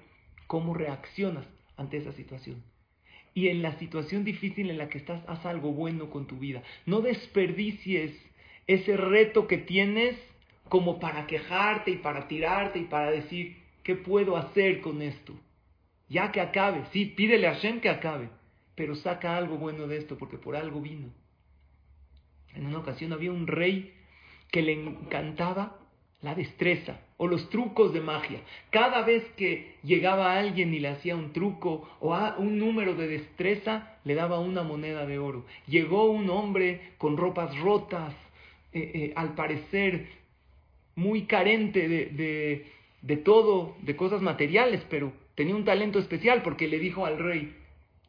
cómo 0.47 0.73
reaccionas 0.73 1.45
ante 1.75 1.97
esa 1.97 2.13
situación. 2.13 2.63
Y 3.33 3.49
en 3.49 3.61
la 3.61 3.77
situación 3.77 4.23
difícil 4.23 4.71
en 4.71 4.79
la 4.79 4.89
que 4.89 4.97
estás, 4.97 5.23
haz 5.27 5.45
algo 5.45 5.71
bueno 5.71 6.09
con 6.09 6.25
tu 6.25 6.37
vida. 6.37 6.63
No 6.85 7.01
desperdicies 7.01 8.11
ese 8.65 8.97
reto 8.97 9.47
que 9.47 9.59
tienes 9.59 10.17
como 10.69 10.99
para 10.99 11.27
quejarte 11.27 11.91
y 11.91 11.97
para 11.97 12.27
tirarte 12.27 12.79
y 12.79 12.85
para 12.85 13.11
decir, 13.11 13.57
¿qué 13.83 13.95
puedo 13.95 14.37
hacer 14.37 14.81
con 14.81 15.01
esto? 15.01 15.33
Ya 16.09 16.31
que 16.31 16.41
acabe, 16.41 16.83
sí, 16.91 17.05
pídele 17.05 17.47
a 17.47 17.53
Hashem 17.53 17.79
que 17.79 17.89
acabe, 17.89 18.29
pero 18.75 18.95
saca 18.95 19.37
algo 19.37 19.57
bueno 19.57 19.87
de 19.87 19.97
esto 19.97 20.17
porque 20.17 20.37
por 20.37 20.55
algo 20.55 20.81
vino. 20.81 21.09
En 22.53 22.65
una 22.65 22.79
ocasión 22.79 23.13
había 23.13 23.31
un 23.31 23.45
rey 23.45 23.93
que 24.51 24.61
le 24.61 24.73
encantaba 24.73 25.77
la 26.21 26.33
destreza 26.33 26.99
o 27.17 27.27
los 27.27 27.49
trucos 27.49 27.93
de 27.93 28.01
magia. 28.01 28.39
Cada 28.69 29.01
vez 29.01 29.23
que 29.35 29.75
llegaba 29.83 30.37
alguien 30.37 30.73
y 30.73 30.79
le 30.79 30.89
hacía 30.89 31.15
un 31.15 31.33
truco 31.33 31.89
o 31.99 32.15
un 32.37 32.59
número 32.59 32.93
de 32.95 33.07
destreza, 33.07 33.97
le 34.03 34.15
daba 34.15 34.39
una 34.39 34.63
moneda 34.63 35.05
de 35.05 35.19
oro. 35.19 35.45
Llegó 35.67 36.05
un 36.05 36.29
hombre 36.29 36.93
con 36.97 37.17
ropas 37.17 37.57
rotas, 37.59 38.13
eh, 38.73 38.91
eh, 38.93 39.13
al 39.15 39.33
parecer 39.33 40.07
muy 40.95 41.23
carente 41.23 41.87
de, 41.87 42.05
de, 42.07 42.65
de 43.01 43.17
todo, 43.17 43.75
de 43.81 43.95
cosas 43.95 44.21
materiales, 44.21 44.85
pero 44.89 45.11
tenía 45.35 45.55
un 45.55 45.65
talento 45.65 45.99
especial 45.99 46.41
porque 46.43 46.67
le 46.67 46.79
dijo 46.79 47.05
al 47.05 47.17
rey, 47.17 47.55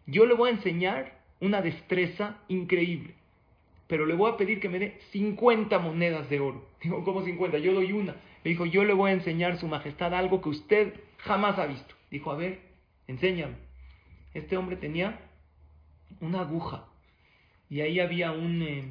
yo 0.06 0.26
le 0.26 0.34
voy 0.34 0.50
a 0.50 0.54
enseñar 0.54 1.18
una 1.40 1.60
destreza 1.62 2.38
increíble, 2.48 3.14
pero 3.86 4.06
le 4.06 4.14
voy 4.14 4.32
a 4.32 4.36
pedir 4.36 4.60
que 4.60 4.68
me 4.68 4.78
dé 4.78 4.98
50 5.12 5.78
monedas 5.78 6.28
de 6.28 6.40
oro. 6.40 6.64
Digo, 6.82 7.04
¿cómo 7.04 7.22
50? 7.22 7.58
Yo 7.58 7.74
doy 7.74 7.92
una. 7.92 8.16
Dijo, 8.48 8.66
yo 8.66 8.84
le 8.84 8.94
voy 8.94 9.10
a 9.10 9.14
enseñar, 9.14 9.58
Su 9.58 9.68
Majestad, 9.68 10.14
algo 10.14 10.40
que 10.40 10.48
usted 10.48 10.94
jamás 11.18 11.58
ha 11.58 11.66
visto. 11.66 11.94
Dijo, 12.10 12.30
a 12.30 12.36
ver, 12.36 12.60
enséñame. 13.06 13.56
Este 14.34 14.56
hombre 14.56 14.76
tenía 14.76 15.20
una 16.20 16.40
aguja 16.40 16.86
y 17.68 17.82
ahí 17.82 18.00
había 18.00 18.32
un, 18.32 18.62
eh, 18.62 18.84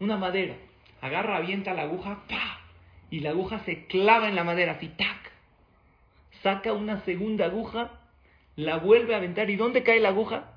una 0.00 0.16
madera. 0.16 0.56
Agarra, 1.00 1.36
avienta 1.36 1.72
la 1.74 1.82
aguja, 1.82 2.24
¡pa! 2.28 2.60
Y 3.10 3.20
la 3.20 3.30
aguja 3.30 3.60
se 3.60 3.86
clava 3.86 4.28
en 4.28 4.34
la 4.34 4.44
madera, 4.44 4.72
así, 4.72 4.88
¡tac! 4.88 5.32
saca 6.42 6.72
una 6.72 7.00
segunda 7.04 7.46
aguja, 7.46 7.98
la 8.56 8.76
vuelve 8.76 9.14
a 9.14 9.16
aventar. 9.16 9.50
¿Y 9.50 9.56
dónde 9.56 9.82
cae 9.82 10.00
la 10.00 10.10
aguja? 10.10 10.52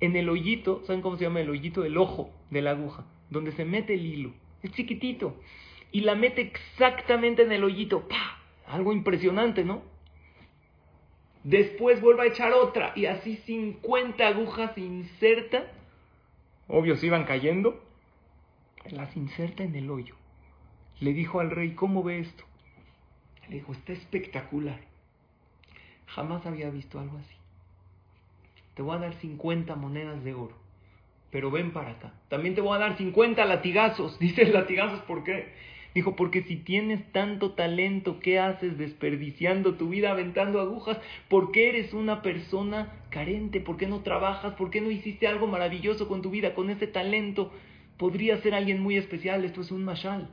En 0.00 0.16
el 0.16 0.28
hoyito, 0.28 0.82
¿saben 0.86 1.02
cómo 1.02 1.16
se 1.16 1.24
llama 1.24 1.40
el 1.40 1.50
hoyito? 1.50 1.84
El 1.84 1.98
ojo 1.98 2.30
de 2.50 2.62
la 2.62 2.70
aguja, 2.70 3.04
donde 3.28 3.52
se 3.52 3.64
mete 3.64 3.94
el 3.94 4.06
hilo. 4.06 4.32
Es 4.62 4.72
chiquitito. 4.72 5.36
Y 5.92 6.02
la 6.02 6.14
mete 6.14 6.42
exactamente 6.42 7.42
en 7.42 7.52
el 7.52 7.64
hoyito. 7.64 8.06
¡Pah! 8.08 8.38
Algo 8.66 8.92
impresionante, 8.92 9.64
¿no? 9.64 9.82
Después 11.44 12.00
vuelve 12.00 12.22
a 12.22 12.26
echar 12.26 12.52
otra 12.52 12.92
y 12.94 13.06
así 13.06 13.36
50 13.36 14.26
agujas 14.26 14.76
inserta. 14.76 15.64
Obvio, 16.66 16.96
se 16.96 17.06
iban 17.06 17.24
cayendo. 17.24 17.82
Las 18.90 19.16
inserta 19.16 19.62
en 19.62 19.74
el 19.74 19.90
hoyo. 19.90 20.14
Le 21.00 21.12
dijo 21.12 21.40
al 21.40 21.50
rey, 21.50 21.74
¿cómo 21.74 22.02
ve 22.02 22.20
esto? 22.20 22.44
Le 23.48 23.56
dijo, 23.56 23.72
está 23.72 23.92
espectacular. 23.92 24.80
Jamás 26.06 26.44
había 26.44 26.70
visto 26.70 26.98
algo 26.98 27.18
así. 27.18 27.34
Te 28.74 28.82
voy 28.82 28.96
a 28.96 29.00
dar 29.00 29.14
50 29.14 29.74
monedas 29.76 30.22
de 30.24 30.34
oro, 30.34 30.56
pero 31.30 31.50
ven 31.50 31.72
para 31.72 31.90
acá. 31.92 32.12
También 32.28 32.54
te 32.54 32.60
voy 32.60 32.76
a 32.76 32.80
dar 32.80 32.96
50 32.96 33.44
latigazos. 33.44 34.18
Dice 34.20 34.44
latigazos, 34.46 35.00
¿por 35.02 35.24
qué? 35.24 35.52
Dijo, 35.94 36.16
porque 36.16 36.42
si 36.42 36.56
tienes 36.56 37.10
tanto 37.12 37.52
talento, 37.52 38.20
¿qué 38.20 38.38
haces 38.38 38.78
desperdiciando 38.78 39.74
tu 39.74 39.88
vida 39.88 40.10
aventando 40.10 40.60
agujas? 40.60 40.98
¿Por 41.28 41.50
qué 41.50 41.70
eres 41.70 41.94
una 41.94 42.22
persona 42.22 43.02
carente? 43.10 43.60
¿Por 43.60 43.76
qué 43.78 43.86
no 43.86 44.00
trabajas? 44.02 44.54
¿Por 44.54 44.70
qué 44.70 44.80
no 44.80 44.90
hiciste 44.90 45.26
algo 45.26 45.46
maravilloso 45.46 46.06
con 46.06 46.22
tu 46.22 46.30
vida? 46.30 46.54
Con 46.54 46.70
ese 46.70 46.86
talento 46.86 47.52
podría 47.96 48.36
ser 48.42 48.54
alguien 48.54 48.80
muy 48.80 48.96
especial. 48.96 49.44
Esto 49.44 49.62
es 49.62 49.70
un 49.70 49.84
mashal. 49.84 50.28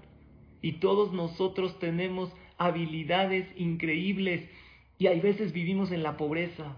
Y 0.61 0.73
todos 0.73 1.13
nosotros 1.13 1.79
tenemos 1.79 2.31
habilidades 2.57 3.47
increíbles 3.57 4.49
y 4.97 5.07
hay 5.07 5.19
veces 5.19 5.51
vivimos 5.51 5.91
en 5.91 6.03
la 6.03 6.17
pobreza, 6.17 6.77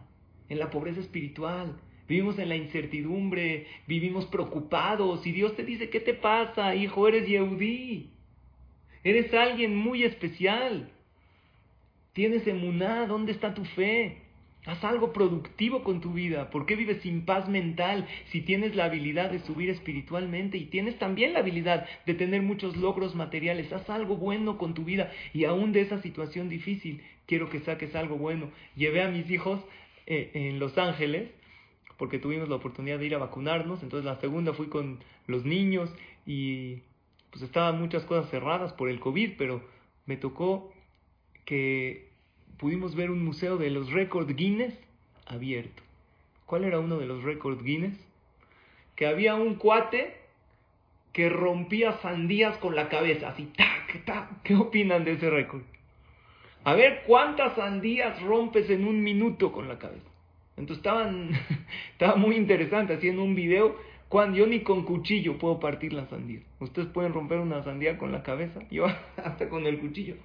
en 0.49 0.59
la 0.59 0.71
pobreza 0.71 0.99
espiritual, 0.99 1.79
vivimos 2.07 2.39
en 2.39 2.49
la 2.49 2.55
incertidumbre, 2.55 3.67
vivimos 3.85 4.25
preocupados 4.25 5.25
y 5.27 5.31
Dios 5.31 5.55
te 5.55 5.63
dice, 5.63 5.89
¿qué 5.89 5.99
te 5.99 6.13
pasa, 6.13 6.73
hijo? 6.75 7.07
Eres 7.07 7.27
Yehudí, 7.27 8.11
eres 9.09 9.33
alguien 9.33 9.75
muy 9.75 10.03
especial, 10.03 10.89
tienes 12.13 12.45
emuná, 12.47 13.07
¿dónde 13.07 13.31
está 13.31 13.53
tu 13.53 13.63
fe? 13.63 14.17
Haz 14.65 14.83
algo 14.83 15.13
productivo 15.13 15.81
con 15.81 16.01
tu 16.01 16.11
vida. 16.11 16.49
¿Por 16.49 16.65
qué 16.65 16.75
vives 16.75 17.01
sin 17.01 17.23
paz 17.23 17.47
mental 17.47 18.05
si 18.31 18.41
tienes 18.41 18.75
la 18.75 18.85
habilidad 18.85 19.31
de 19.31 19.39
subir 19.39 19.69
espiritualmente 19.69 20.57
y 20.57 20.65
tienes 20.65 20.99
también 20.99 21.31
la 21.31 21.39
habilidad 21.39 21.87
de 22.05 22.13
tener 22.15 22.41
muchos 22.41 22.75
logros 22.75 23.15
materiales? 23.15 23.71
Haz 23.71 23.89
algo 23.89 24.17
bueno 24.17 24.57
con 24.57 24.73
tu 24.73 24.83
vida 24.83 25.09
y 25.33 25.45
aún 25.45 25.71
de 25.71 25.81
esa 25.81 26.01
situación 26.01 26.49
difícil 26.49 27.01
quiero 27.27 27.49
que 27.49 27.61
saques 27.61 27.95
algo 27.95 28.17
bueno. 28.17 28.51
Llevé 28.75 29.03
a 29.03 29.07
mis 29.07 29.31
hijos 29.31 29.61
eh, 30.05 30.31
en 30.33 30.59
Los 30.59 30.77
Ángeles 30.77 31.29
porque 31.97 32.19
tuvimos 32.19 32.49
la 32.49 32.55
oportunidad 32.55 32.99
de 32.99 33.05
ir 33.05 33.15
a 33.15 33.19
vacunarnos. 33.19 33.81
Entonces 33.83 34.03
la 34.03 34.19
segunda 34.19 34.51
fui 34.51 34.67
con 34.67 34.99
los 35.27 35.45
niños 35.45 35.89
y 36.25 36.79
pues 37.31 37.43
estaban 37.43 37.79
muchas 37.79 38.03
cosas 38.05 38.29
cerradas 38.29 38.73
por 38.73 38.89
el 38.89 38.99
COVID, 38.99 39.33
pero 39.37 39.61
me 40.05 40.17
tocó 40.17 40.71
que 41.45 42.09
pudimos 42.57 42.95
ver 42.95 43.11
un 43.11 43.23
museo 43.23 43.57
de 43.57 43.69
los 43.69 43.91
récords 43.91 44.35
Guinness 44.35 44.73
abierto. 45.25 45.83
¿Cuál 46.45 46.63
era 46.63 46.79
uno 46.79 46.97
de 46.97 47.05
los 47.05 47.23
récords 47.23 47.63
Guinness? 47.63 47.97
Que 48.95 49.05
había 49.05 49.35
un 49.35 49.55
cuate 49.55 50.15
que 51.13 51.29
rompía 51.29 51.93
sandías 52.01 52.57
con 52.57 52.75
la 52.75 52.89
cabeza, 52.89 53.29
así, 53.29 53.51
tac. 53.55 54.41
¿Qué 54.43 54.55
opinan 54.55 55.03
de 55.03 55.13
ese 55.13 55.29
récord? 55.29 55.61
A 56.63 56.73
ver, 56.73 57.03
¿cuántas 57.07 57.55
sandías 57.55 58.21
rompes 58.21 58.69
en 58.69 58.85
un 58.85 59.01
minuto 59.01 59.51
con 59.51 59.67
la 59.67 59.79
cabeza? 59.79 60.09
Entonces 60.57 60.77
estaban, 60.77 61.31
estaba 61.91 62.15
muy 62.15 62.35
interesante 62.35 62.93
haciendo 62.93 63.23
un 63.23 63.35
video 63.35 63.77
cuando 64.09 64.37
yo 64.37 64.47
ni 64.47 64.61
con 64.61 64.83
cuchillo 64.83 65.37
puedo 65.37 65.59
partir 65.59 65.93
la 65.93 66.07
sandía. 66.07 66.41
Ustedes 66.59 66.87
pueden 66.87 67.13
romper 67.13 67.39
una 67.39 67.63
sandía 67.63 67.97
con 67.97 68.11
la 68.11 68.23
cabeza, 68.23 68.61
yo 68.71 68.85
hasta 69.17 69.49
con 69.49 69.65
el 69.65 69.79
cuchillo 69.79 70.15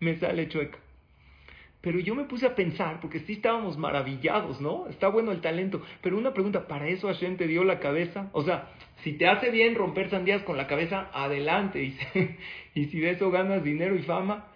me 0.00 0.18
sale 0.18 0.48
chueca. 0.48 0.78
Pero 1.82 1.98
yo 1.98 2.14
me 2.14 2.24
puse 2.24 2.46
a 2.46 2.54
pensar, 2.54 3.00
porque 3.00 3.20
sí 3.20 3.34
estábamos 3.34 3.78
maravillados, 3.78 4.60
¿no? 4.60 4.86
Está 4.88 5.08
bueno 5.08 5.32
el 5.32 5.40
talento. 5.40 5.80
Pero 6.02 6.18
una 6.18 6.34
pregunta, 6.34 6.68
¿para 6.68 6.88
eso 6.88 7.06
Hashem 7.06 7.38
te 7.38 7.46
dio 7.46 7.64
la 7.64 7.78
cabeza? 7.78 8.28
O 8.32 8.42
sea, 8.42 8.68
si 9.02 9.14
te 9.14 9.26
hace 9.26 9.50
bien 9.50 9.74
romper 9.74 10.10
sandías 10.10 10.42
con 10.42 10.58
la 10.58 10.66
cabeza, 10.66 11.08
adelante. 11.14 11.82
Y, 11.82 11.96
y 12.74 12.86
si 12.86 13.00
de 13.00 13.12
eso 13.12 13.30
ganas 13.30 13.64
dinero 13.64 13.94
y 13.94 14.02
fama. 14.02 14.48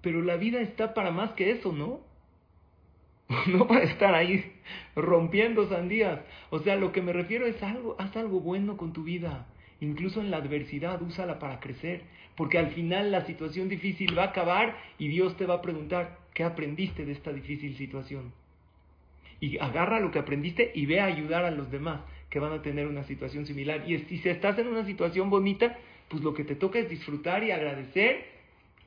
Pero 0.00 0.22
la 0.22 0.36
vida 0.36 0.60
está 0.60 0.92
para 0.92 1.12
más 1.12 1.32
que 1.32 1.52
eso, 1.52 1.72
¿no? 1.72 2.00
No 3.46 3.66
para 3.66 3.84
estar 3.84 4.14
ahí 4.14 4.52
rompiendo 4.94 5.68
sandías. 5.68 6.20
O 6.50 6.60
sea, 6.60 6.76
lo 6.76 6.92
que 6.92 7.02
me 7.02 7.12
refiero 7.12 7.46
es 7.46 7.62
algo, 7.62 7.96
haz 7.98 8.16
algo 8.16 8.40
bueno 8.40 8.76
con 8.76 8.92
tu 8.92 9.04
vida. 9.04 9.46
Incluso 9.80 10.20
en 10.20 10.30
la 10.30 10.38
adversidad, 10.38 11.02
úsala 11.02 11.38
para 11.38 11.60
crecer. 11.60 12.02
Porque 12.36 12.58
al 12.58 12.70
final 12.70 13.12
la 13.12 13.26
situación 13.26 13.68
difícil 13.68 14.16
va 14.16 14.24
a 14.24 14.28
acabar 14.28 14.76
y 14.98 15.08
Dios 15.08 15.36
te 15.36 15.46
va 15.46 15.54
a 15.54 15.62
preguntar, 15.62 16.18
¿qué 16.34 16.44
aprendiste 16.44 17.04
de 17.04 17.12
esta 17.12 17.32
difícil 17.32 17.76
situación? 17.76 18.32
Y 19.40 19.58
agarra 19.58 20.00
lo 20.00 20.10
que 20.10 20.20
aprendiste 20.20 20.70
y 20.74 20.86
ve 20.86 21.00
a 21.00 21.06
ayudar 21.06 21.44
a 21.44 21.50
los 21.50 21.70
demás 21.70 22.00
que 22.30 22.38
van 22.38 22.52
a 22.52 22.62
tener 22.62 22.86
una 22.86 23.04
situación 23.04 23.44
similar. 23.44 23.82
Y 23.86 23.98
si 23.98 24.28
estás 24.28 24.58
en 24.58 24.68
una 24.68 24.86
situación 24.86 25.28
bonita, 25.28 25.76
pues 26.08 26.22
lo 26.22 26.32
que 26.32 26.44
te 26.44 26.54
toca 26.54 26.78
es 26.78 26.88
disfrutar 26.88 27.44
y 27.44 27.50
agradecer 27.50 28.31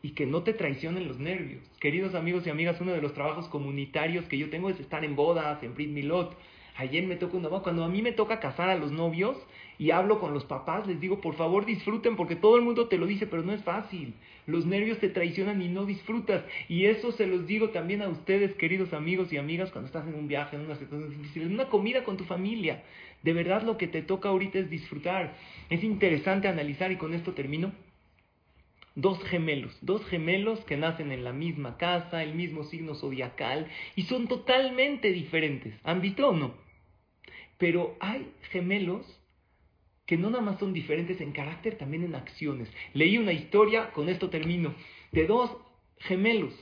y 0.06 0.12
que 0.12 0.28
no 0.28 0.44
te 0.44 0.54
traicionen 0.54 1.08
los 1.08 1.18
nervios. 1.18 1.64
Queridos 1.80 2.14
amigos 2.14 2.46
y 2.46 2.52
amigas, 2.52 2.80
uno 2.80 2.92
de 2.92 3.02
los 3.02 3.16
trabajos 3.16 3.48
comunitarios 3.48 4.26
que 4.26 4.38
yo 4.38 4.52
tengo 4.52 4.70
es 4.70 4.80
estar 4.80 5.04
en 5.04 5.16
bodas, 5.16 5.64
en 5.64 5.74
Brit 5.74 5.90
Milot. 5.90 6.38
Ayer 6.78 7.08
me 7.08 7.16
tocó 7.16 7.38
una 7.38 7.50
cuando 7.50 7.84
a 7.84 7.90
mí 7.90 8.04
me 8.04 8.12
toca 8.12 8.40
casar 8.40 8.70
a 8.70 8.78
los 8.78 8.92
novios, 8.92 9.36
y 9.80 9.90
hablo 9.90 10.20
con 10.20 10.32
los 10.32 10.44
papás, 10.44 10.86
les 10.86 11.00
digo, 11.00 11.22
por 11.22 11.34
favor 11.34 11.66
disfruten, 11.66 12.16
porque 12.16 12.36
todo 12.36 12.56
el 12.56 12.62
mundo 12.62 12.88
te 12.88 13.00
lo 13.00 13.08
dice, 13.08 13.26
pero 13.26 13.42
no 13.42 13.52
es 13.52 13.64
fácil. 13.64 14.14
Los 14.46 14.68
nervios 14.68 15.00
te 15.00 15.10
traicionan 15.10 15.60
y 15.60 15.70
no 15.70 15.86
disfrutas. 15.86 16.44
Y 16.70 16.86
eso 16.86 17.12
se 17.12 17.26
los 17.26 17.48
digo 17.48 17.72
también 17.72 18.04
a 18.04 18.08
ustedes, 18.08 18.54
queridos 18.54 18.94
amigos 18.94 19.34
y 19.34 19.38
amigas, 19.38 19.72
cuando 19.72 19.88
estás 19.88 20.08
en 20.08 20.14
un 20.14 20.28
viaje, 20.28 20.56
en 20.56 20.66
una 20.66 20.76
situación 20.76 21.10
difícil, 21.10 21.42
en 21.42 21.54
una 21.54 21.66
comida 21.70 22.04
con 22.04 22.16
tu 22.16 22.26
familia. 22.26 22.84
De 23.24 23.34
verdad 23.34 23.64
lo 23.64 23.80
que 23.80 23.88
te 23.88 24.04
toca 24.04 24.30
ahorita 24.30 24.60
es 24.60 24.70
disfrutar. 24.70 25.36
Es 25.72 25.84
interesante 25.84 26.48
analizar, 26.48 26.92
y 26.92 26.98
con 26.98 27.16
esto 27.16 27.34
termino, 27.34 27.72
dos 28.96 29.22
gemelos, 29.26 29.78
dos 29.82 30.06
gemelos 30.06 30.60
que 30.62 30.78
nacen 30.78 31.12
en 31.12 31.24
la 31.24 31.34
misma 31.34 31.78
casa, 31.78 32.24
el 32.24 32.34
mismo 32.34 32.64
signo 32.64 32.96
zodiacal, 32.96 33.68
y 33.96 34.04
son 34.04 34.28
totalmente 34.28 35.12
diferentes. 35.12 35.76
¿Han 35.84 36.02
o 36.24 36.32
no? 36.32 36.54
Pero 37.58 37.96
hay 38.00 38.32
gemelos 38.52 39.06
que 40.06 40.18
no 40.18 40.30
nada 40.30 40.44
más 40.44 40.60
son 40.60 40.72
diferentes 40.74 41.20
en 41.20 41.32
carácter, 41.32 41.78
también 41.78 42.04
en 42.04 42.16
acciones. 42.16 42.72
Leí 42.94 43.18
una 43.18 43.34
historia, 43.34 43.92
con 43.92 44.08
esto 44.08 44.30
termino, 44.30 44.74
de 45.12 45.26
dos 45.26 45.52
gemelos. 46.00 46.54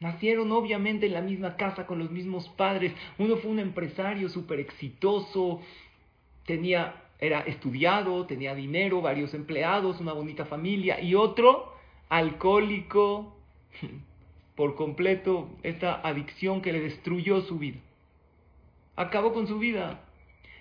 Nacieron 0.00 0.52
obviamente 0.52 1.06
en 1.06 1.14
la 1.14 1.20
misma 1.20 1.56
casa 1.56 1.86
con 1.86 1.98
los 1.98 2.10
mismos 2.10 2.48
padres. 2.50 2.92
Uno 3.18 3.36
fue 3.38 3.50
un 3.50 3.58
empresario 3.58 4.28
súper 4.28 4.60
exitoso, 4.60 5.60
tenía, 6.46 7.02
era 7.18 7.40
estudiado, 7.40 8.26
tenía 8.26 8.54
dinero, 8.54 9.00
varios 9.00 9.34
empleados, 9.34 10.00
una 10.00 10.12
bonita 10.12 10.44
familia. 10.44 11.00
Y 11.00 11.14
otro, 11.14 11.73
alcohólico, 12.14 13.34
por 14.56 14.76
completo, 14.76 15.50
esta 15.64 16.00
adicción 16.06 16.62
que 16.62 16.72
le 16.72 16.80
destruyó 16.80 17.40
su 17.42 17.58
vida. 17.58 17.80
Acabó 18.94 19.32
con 19.32 19.48
su 19.48 19.58
vida. 19.58 20.00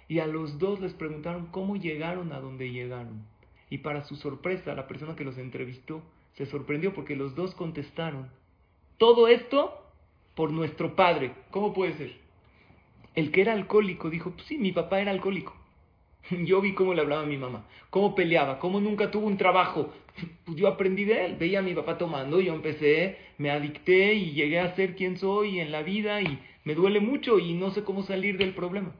Y 0.07 0.17
a 0.17 0.25
los 0.25 0.57
dos 0.57 0.79
les 0.81 0.93
preguntaron 0.93 1.45
cómo 1.51 1.75
llegaron 1.75 2.33
a 2.33 2.39
donde 2.39 2.71
llegaron. 2.71 3.25
Y 3.69 3.79
para 3.79 4.03
su 4.03 4.15
sorpresa, 4.15 4.73
la 4.73 4.87
persona 4.87 5.15
que 5.15 5.23
los 5.23 5.37
entrevistó 5.37 6.01
se 6.33 6.47
sorprendió 6.47 6.93
porque 6.95 7.15
los 7.15 7.35
dos 7.35 7.53
contestaron, 7.53 8.29
todo 8.97 9.27
esto 9.27 9.79
por 10.33 10.51
nuestro 10.51 10.95
padre. 10.95 11.33
¿Cómo 11.51 11.71
puede 11.71 11.93
ser? 11.93 12.17
El 13.13 13.31
que 13.31 13.41
era 13.41 13.53
alcohólico 13.53 14.09
dijo, 14.09 14.31
pues 14.31 14.47
sí, 14.47 14.57
mi 14.57 14.71
papá 14.71 14.99
era 14.99 15.11
alcohólico. 15.11 15.55
Yo 16.31 16.61
vi 16.61 16.73
cómo 16.73 16.95
le 16.95 17.01
hablaba 17.01 17.21
a 17.21 17.27
mi 17.27 17.37
mamá, 17.37 17.67
cómo 17.91 18.15
peleaba, 18.15 18.57
cómo 18.57 18.79
nunca 18.79 19.11
tuvo 19.11 19.27
un 19.27 19.37
trabajo. 19.37 19.93
Pues 20.45 20.57
yo 20.57 20.67
aprendí 20.67 21.05
de 21.05 21.25
él, 21.25 21.37
veía 21.37 21.59
a 21.59 21.63
mi 21.63 21.73
papá 21.73 21.97
tomando, 21.97 22.39
yo 22.39 22.53
empecé, 22.53 23.17
me 23.37 23.49
adicté 23.49 24.13
y 24.13 24.33
llegué 24.33 24.59
a 24.59 24.75
ser 24.75 24.95
quien 24.95 25.17
soy 25.17 25.59
en 25.59 25.71
la 25.71 25.81
vida 25.81 26.21
y 26.21 26.39
me 26.65 26.75
duele 26.75 26.99
mucho 26.99 27.39
y 27.39 27.53
no 27.53 27.71
sé 27.71 27.83
cómo 27.83 28.03
salir 28.03 28.37
del 28.37 28.53
problema. 28.53 28.93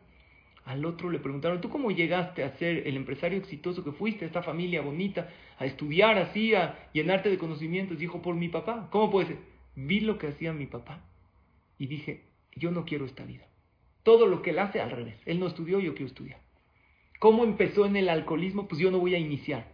Al 0.66 0.86
otro 0.86 1.10
le 1.10 1.20
preguntaron, 1.20 1.60
¿tú 1.60 1.70
cómo 1.70 1.92
llegaste 1.92 2.44
a 2.44 2.56
ser 2.58 2.88
el 2.88 2.96
empresario 2.96 3.38
exitoso 3.38 3.84
que 3.84 3.92
fuiste, 3.92 4.26
esta 4.26 4.44
familia 4.44 4.82
bonita, 4.82 5.30
a 5.60 5.66
estudiar 5.66 6.18
así, 6.18 6.56
a 6.56 6.90
llenarte 6.94 7.30
de 7.30 7.38
conocimientos? 7.38 8.00
Dijo, 8.00 8.22
por 8.22 8.36
mi 8.36 8.48
papá. 8.48 8.88
¿Cómo 8.90 9.12
puede 9.12 9.28
ser? 9.28 9.38
Vi 9.76 10.00
lo 10.00 10.18
que 10.18 10.28
hacía 10.28 10.54
mi 10.54 10.66
papá 10.66 11.06
y 11.78 11.88
dije, 11.88 12.24
yo 12.56 12.72
no 12.72 12.86
quiero 12.86 13.06
esta 13.06 13.26
vida. 13.26 13.46
Todo 14.04 14.26
lo 14.26 14.42
que 14.42 14.52
él 14.52 14.60
hace 14.60 14.80
al 14.80 14.92
revés. 14.92 15.16
Él 15.26 15.40
no 15.40 15.48
estudió, 15.48 15.80
yo 15.80 15.96
quiero 15.96 16.08
estudiar. 16.08 16.40
¿Cómo 17.20 17.44
empezó 17.44 17.86
en 17.86 17.98
el 17.98 18.10
alcoholismo? 18.10 18.68
Pues 18.68 18.80
yo 18.80 18.92
no 18.92 19.00
voy 19.00 19.16
a 19.16 19.20
iniciar. 19.20 19.73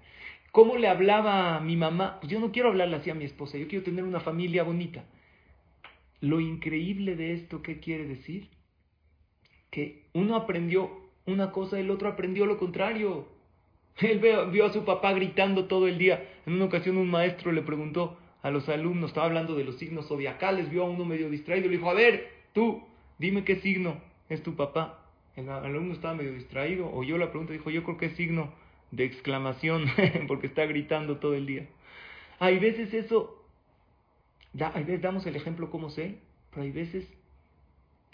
¿Cómo 0.51 0.77
le 0.77 0.87
hablaba 0.87 1.57
a 1.57 1.59
mi 1.59 1.75
mamá? 1.75 2.19
Pues 2.19 2.31
yo 2.31 2.39
no 2.39 2.51
quiero 2.51 2.69
hablarle 2.69 2.97
así 2.97 3.09
a 3.09 3.15
mi 3.15 3.25
esposa, 3.25 3.57
yo 3.57 3.67
quiero 3.67 3.85
tener 3.85 4.03
una 4.03 4.19
familia 4.19 4.63
bonita. 4.63 5.03
Lo 6.21 6.39
increíble 6.39 7.15
de 7.15 7.33
esto, 7.33 7.61
¿qué 7.61 7.79
quiere 7.79 8.05
decir? 8.05 8.49
que 9.69 10.05
uno 10.13 10.35
aprendió 10.35 10.89
una 11.25 11.51
cosa, 11.51 11.79
el 11.79 11.91
otro 11.91 12.09
aprendió 12.09 12.45
lo 12.45 12.57
contrario. 12.57 13.27
Él 13.97 14.19
vio, 14.19 14.65
a 14.65 14.73
su 14.73 14.83
papá 14.85 15.13
gritando 15.13 15.65
todo 15.65 15.87
el 15.87 15.97
día. 15.97 16.27
En 16.45 16.53
una 16.53 16.65
ocasión 16.65 16.97
un 16.97 17.09
maestro 17.09 17.51
le 17.51 17.61
preguntó 17.61 18.17
a 18.41 18.49
los 18.51 18.69
alumnos, 18.69 19.09
estaba 19.09 19.27
hablando 19.27 19.55
de 19.55 19.65
los 19.65 19.77
signos 19.77 20.07
zodiacales, 20.07 20.69
vio 20.69 20.83
a 20.83 20.89
uno 20.89 21.03
medio 21.03 21.29
distraído 21.29 21.67
le 21.67 21.75
dijo, 21.75 21.89
a 21.89 21.93
ver, 21.93 22.29
tú, 22.53 22.81
dime 23.17 23.43
qué 23.43 23.57
signo 23.57 23.97
es 24.29 24.41
tu 24.41 24.55
papá. 24.55 25.05
El 25.35 25.49
alumno 25.49 25.93
estaba 25.93 26.15
medio 26.15 26.33
distraído, 26.33 26.91
oyó 26.91 27.17
la 27.17 27.29
pregunta, 27.29 27.53
dijo, 27.53 27.69
yo 27.69 27.83
creo 27.83 27.97
que 27.97 28.07
es 28.07 28.15
signo 28.15 28.51
de 28.91 29.05
exclamación, 29.05 29.85
porque 30.27 30.47
está 30.47 30.65
gritando 30.65 31.17
todo 31.17 31.35
el 31.35 31.45
día. 31.45 31.67
Hay 32.39 32.59
veces 32.59 32.93
eso, 32.93 33.43
hay 34.59 34.83
veces 34.83 35.01
damos 35.01 35.25
el 35.25 35.35
ejemplo 35.35 35.69
como 35.69 35.89
sé, 35.89 36.19
pero 36.51 36.63
hay 36.63 36.71
veces 36.71 37.07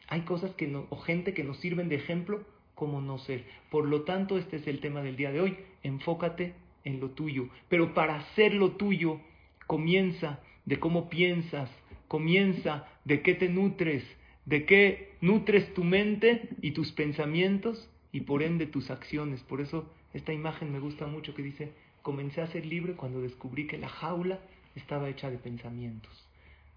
hay 0.07 0.21
cosas 0.21 0.53
que 0.55 0.73
o 0.89 0.97
gente 0.97 1.33
que 1.33 1.43
nos 1.43 1.57
sirven 1.57 1.89
de 1.89 1.95
ejemplo 1.95 2.43
como 2.75 3.01
no 3.01 3.17
ser. 3.17 3.45
Por 3.71 3.85
lo 3.85 4.03
tanto, 4.03 4.37
este 4.37 4.57
es 4.57 4.67
el 4.67 4.79
tema 4.79 5.01
del 5.01 5.15
día 5.15 5.31
de 5.31 5.41
hoy. 5.41 5.57
Enfócate 5.83 6.53
en 6.83 6.99
lo 6.99 7.11
tuyo. 7.11 7.49
Pero 7.69 7.93
para 7.93 8.17
hacer 8.17 8.53
lo 8.53 8.73
tuyo, 8.73 9.19
comienza 9.65 10.39
de 10.65 10.79
cómo 10.79 11.09
piensas, 11.09 11.69
comienza 12.07 12.87
de 13.05 13.21
qué 13.21 13.33
te 13.33 13.49
nutres, 13.49 14.03
de 14.45 14.65
qué 14.65 15.13
nutres 15.21 15.73
tu 15.73 15.83
mente 15.83 16.49
y 16.61 16.71
tus 16.71 16.91
pensamientos 16.91 17.89
y 18.11 18.21
por 18.21 18.43
ende 18.43 18.67
tus 18.67 18.91
acciones. 18.91 19.41
Por 19.43 19.61
eso 19.61 19.91
esta 20.15 20.31
imagen 20.31 20.71
me 20.71 20.79
gusta 20.79 21.07
mucho 21.07 21.35
que 21.35 21.43
dice, 21.43 21.73
comencé 22.01 22.39
a 22.39 22.47
ser 22.47 22.65
libre 22.65 22.93
cuando 22.93 23.21
descubrí 23.21 23.67
que 23.67 23.77
la 23.77 23.89
jaula 23.89 24.39
estaba 24.73 25.09
hecha 25.09 25.29
de 25.29 25.37
pensamientos. 25.37 26.25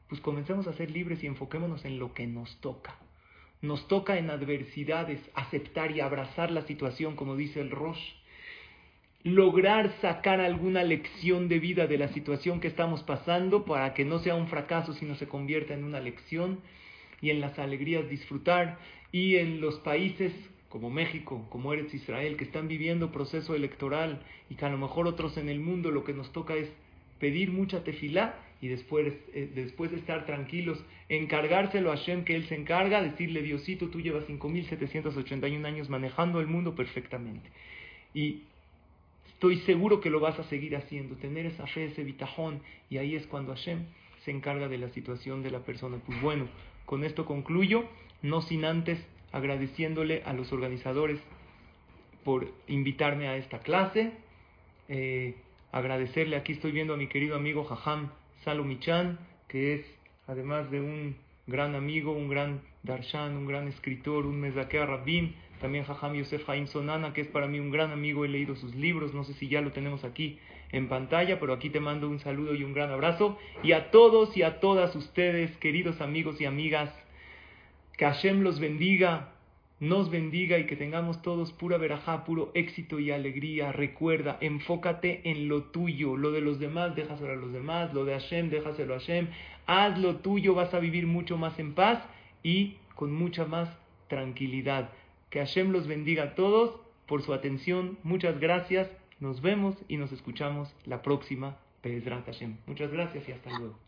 Pues 0.09 0.21
comencemos 0.21 0.67
a 0.67 0.73
ser 0.73 0.91
libres 0.91 1.23
y 1.23 1.29
enfoquémonos 1.29 1.85
en 1.85 2.01
lo 2.01 2.15
que 2.15 2.27
nos 2.27 2.61
toca. 2.61 2.97
Nos 3.63 3.87
toca 3.87 4.19
en 4.19 4.31
adversidades 4.31 5.21
aceptar 5.35 5.93
y 5.93 6.01
abrazar 6.01 6.51
la 6.51 6.63
situación, 6.63 7.15
como 7.15 7.37
dice 7.37 7.61
el 7.61 7.71
Rosh. 7.71 8.03
Lograr 9.23 9.93
sacar 10.01 10.41
alguna 10.41 10.83
lección 10.83 11.49
de 11.49 11.61
vida 11.61 11.87
de 11.87 11.99
la 11.99 12.09
situación 12.09 12.59
que 12.59 12.67
estamos 12.67 13.05
pasando 13.05 13.65
para 13.65 13.95
que 13.95 14.05
no 14.05 14.19
sea 14.19 14.35
un 14.35 14.49
fracaso, 14.49 14.95
sino 14.95 15.15
se 15.15 15.29
convierta 15.29 15.75
en 15.75 15.85
una 15.85 16.01
lección. 16.01 16.59
Y 17.21 17.31
en 17.31 17.41
las 17.41 17.57
alegrías 17.61 18.09
disfrutar. 18.09 18.79
Y 19.13 19.37
en 19.37 19.61
los 19.61 19.79
países 19.79 20.33
como 20.69 20.91
México, 20.91 21.47
como 21.51 21.73
Eretz 21.73 21.95
Israel, 21.95 22.37
que 22.37 22.45
están 22.45 22.69
viviendo 22.69 23.11
proceso 23.11 23.55
electoral 23.55 24.23
y 24.51 24.55
que 24.55 24.65
a 24.65 24.71
lo 24.71 24.79
mejor 24.79 25.07
otros 25.07 25.37
en 25.39 25.49
el 25.49 25.61
mundo 25.61 25.91
lo 25.91 26.05
que 26.05 26.13
nos 26.13 26.33
toca 26.33 26.55
es 26.55 26.69
pedir 27.19 27.51
mucha 27.51 27.85
tefilá 27.85 28.39
y 28.61 28.69
después, 28.69 29.15
eh, 29.33 29.51
después 29.55 29.91
de 29.91 29.99
estar 29.99 30.27
tranquilos, 30.27 30.79
encargárselo 31.09 31.93
a 31.93 31.97
Hashem 31.97 32.25
que 32.25 32.35
Él 32.35 32.47
se 32.47 32.57
encarga, 32.57 33.03
decirle, 33.03 33.43
Diosito, 33.43 33.89
tú 33.89 34.01
llevas 34.01 34.27
5.781 34.29 35.65
años 35.65 35.89
manejando 35.89 36.41
el 36.41 36.49
mundo 36.49 36.75
perfectamente. 36.75 37.49
Y 38.13 38.43
estoy 39.29 39.61
seguro 39.61 40.01
que 40.01 40.11
lo 40.11 40.21
vas 40.21 40.39
a 40.39 40.45
seguir 40.45 40.77
haciendo, 40.77 41.17
tener 41.17 41.47
esa 41.47 41.67
fe, 41.69 41.87
ese 41.87 42.03
bitajón, 42.03 42.61
y 42.91 42.99
ahí 42.99 43.15
es 43.15 43.27
cuando 43.27 43.55
Hashem 43.55 43.85
se 44.25 44.33
encarga 44.33 44.69
de 44.69 44.79
la 44.79 44.89
situación 44.91 45.43
de 45.43 45.53
la 45.53 45.61
persona. 45.61 45.99
Pues 46.05 46.21
bueno, 46.21 46.49
con 46.85 47.05
esto 47.05 47.25
concluyo, 47.25 47.85
no 48.23 48.43
sin 48.43 48.65
antes 48.65 48.99
agradeciéndole 49.33 50.23
a 50.25 50.33
los 50.33 50.53
organizadores 50.53 51.21
por 52.25 52.53
invitarme 52.67 53.29
a 53.29 53.37
esta 53.37 53.61
clase. 53.61 54.13
Eh, 54.89 55.35
agradecerle, 55.73 56.37
aquí 56.37 56.53
estoy 56.53 56.73
viendo 56.73 56.95
a 56.95 56.97
mi 56.97 57.09
querido 57.09 57.37
amigo 57.37 57.65
Jajam 57.65 58.11
Salomichan, 58.45 59.19
que 59.49 59.75
es 59.75 59.87
además 60.27 60.71
de 60.71 60.81
un 60.81 61.17
gran 61.47 61.75
amigo, 61.75 62.13
un 62.13 62.29
gran 62.29 62.61
darshan, 62.83 63.37
un 63.37 63.47
gran 63.47 63.69
escritor, 63.69 64.27
un 64.27 64.41
mezakea 64.41 64.87
rabim, 64.87 65.33
también 65.61 65.85
Jajam 65.85 66.15
Yosef 66.15 66.49
Haim 66.49 66.67
Sonana, 66.67 67.13
que 67.13 67.23
es 67.23 67.29
para 67.29 67.49
mí 67.49 67.59
un 67.59 67.71
gran 67.71 67.91
amigo, 67.91 68.25
he 68.25 68.29
leído 68.29 68.55
sus 68.57 68.75
libros, 68.75 69.15
no 69.15 69.25
sé 69.25 69.35
si 69.35 69.49
ya 69.49 69.61
lo 69.61 69.73
tenemos 69.73 70.05
aquí 70.05 70.39
en 70.71 70.89
pantalla, 70.89 71.41
pero 71.41 71.53
aquí 71.53 71.71
te 71.71 71.81
mando 71.81 72.09
un 72.09 72.21
saludo 72.21 72.55
y 72.55 72.63
un 72.63 72.75
gran 72.75 72.91
abrazo. 72.91 73.39
Y 73.63 73.73
a 73.73 73.91
todos 73.91 74.37
y 74.37 74.43
a 74.43 74.61
todas 74.61 74.95
ustedes, 74.95 75.57
queridos 75.57 76.01
amigos 76.01 76.41
y 76.41 76.45
amigas, 76.45 76.93
que 77.99 78.05
Hashem 78.05 78.43
los 78.43 78.61
bendiga, 78.61 79.33
nos 79.81 80.09
bendiga 80.09 80.57
y 80.59 80.67
que 80.67 80.77
tengamos 80.77 81.21
todos 81.21 81.53
pura 81.53 81.79
verajá, 81.79 82.25
puro 82.25 82.53
éxito 82.55 83.01
y 83.01 83.11
alegría. 83.11 83.73
Recuerda, 83.73 84.39
enfócate 84.41 85.29
en 85.29 85.49
lo 85.49 85.65
tuyo, 85.65 86.17
lo 86.17 86.31
de 86.31 86.41
los 86.41 86.61
demás, 86.61 86.95
déjaselo 86.95 87.33
a 87.33 87.37
los 87.37 87.53
demás, 87.53 87.93
lo 87.93 88.05
de 88.05 88.13
Hashem, 88.13 88.51
déjaselo 88.51 88.95
a 88.95 89.01
Hashem. 89.01 89.27
Haz 89.67 89.99
lo 89.99 90.17
tuyo, 90.17 90.55
vas 90.55 90.73
a 90.75 90.79
vivir 90.79 91.09
mucho 91.09 91.37
más 91.37 91.59
en 91.59 91.75
paz 91.75 92.01
y 92.45 92.77
con 92.95 93.13
mucha 93.13 93.47
más 93.47 93.69
tranquilidad. 94.07 94.91
Que 95.29 95.41
Hashem 95.41 95.73
los 95.73 95.89
bendiga 95.89 96.23
a 96.23 96.35
todos 96.37 96.81
por 97.07 97.23
su 97.23 97.35
atención. 97.35 97.99
Muchas 98.05 98.39
gracias. 98.39 98.89
Nos 99.19 99.43
vemos 99.43 99.77
y 99.89 99.97
nos 99.97 100.13
escuchamos 100.13 100.73
la 100.87 101.03
próxima. 101.03 101.57
Pedran 101.83 102.23
Hashem. 102.25 102.59
Muchas 102.67 102.93
gracias 102.93 103.29
y 103.29 103.33
hasta 103.33 103.51
luego. 103.59 103.88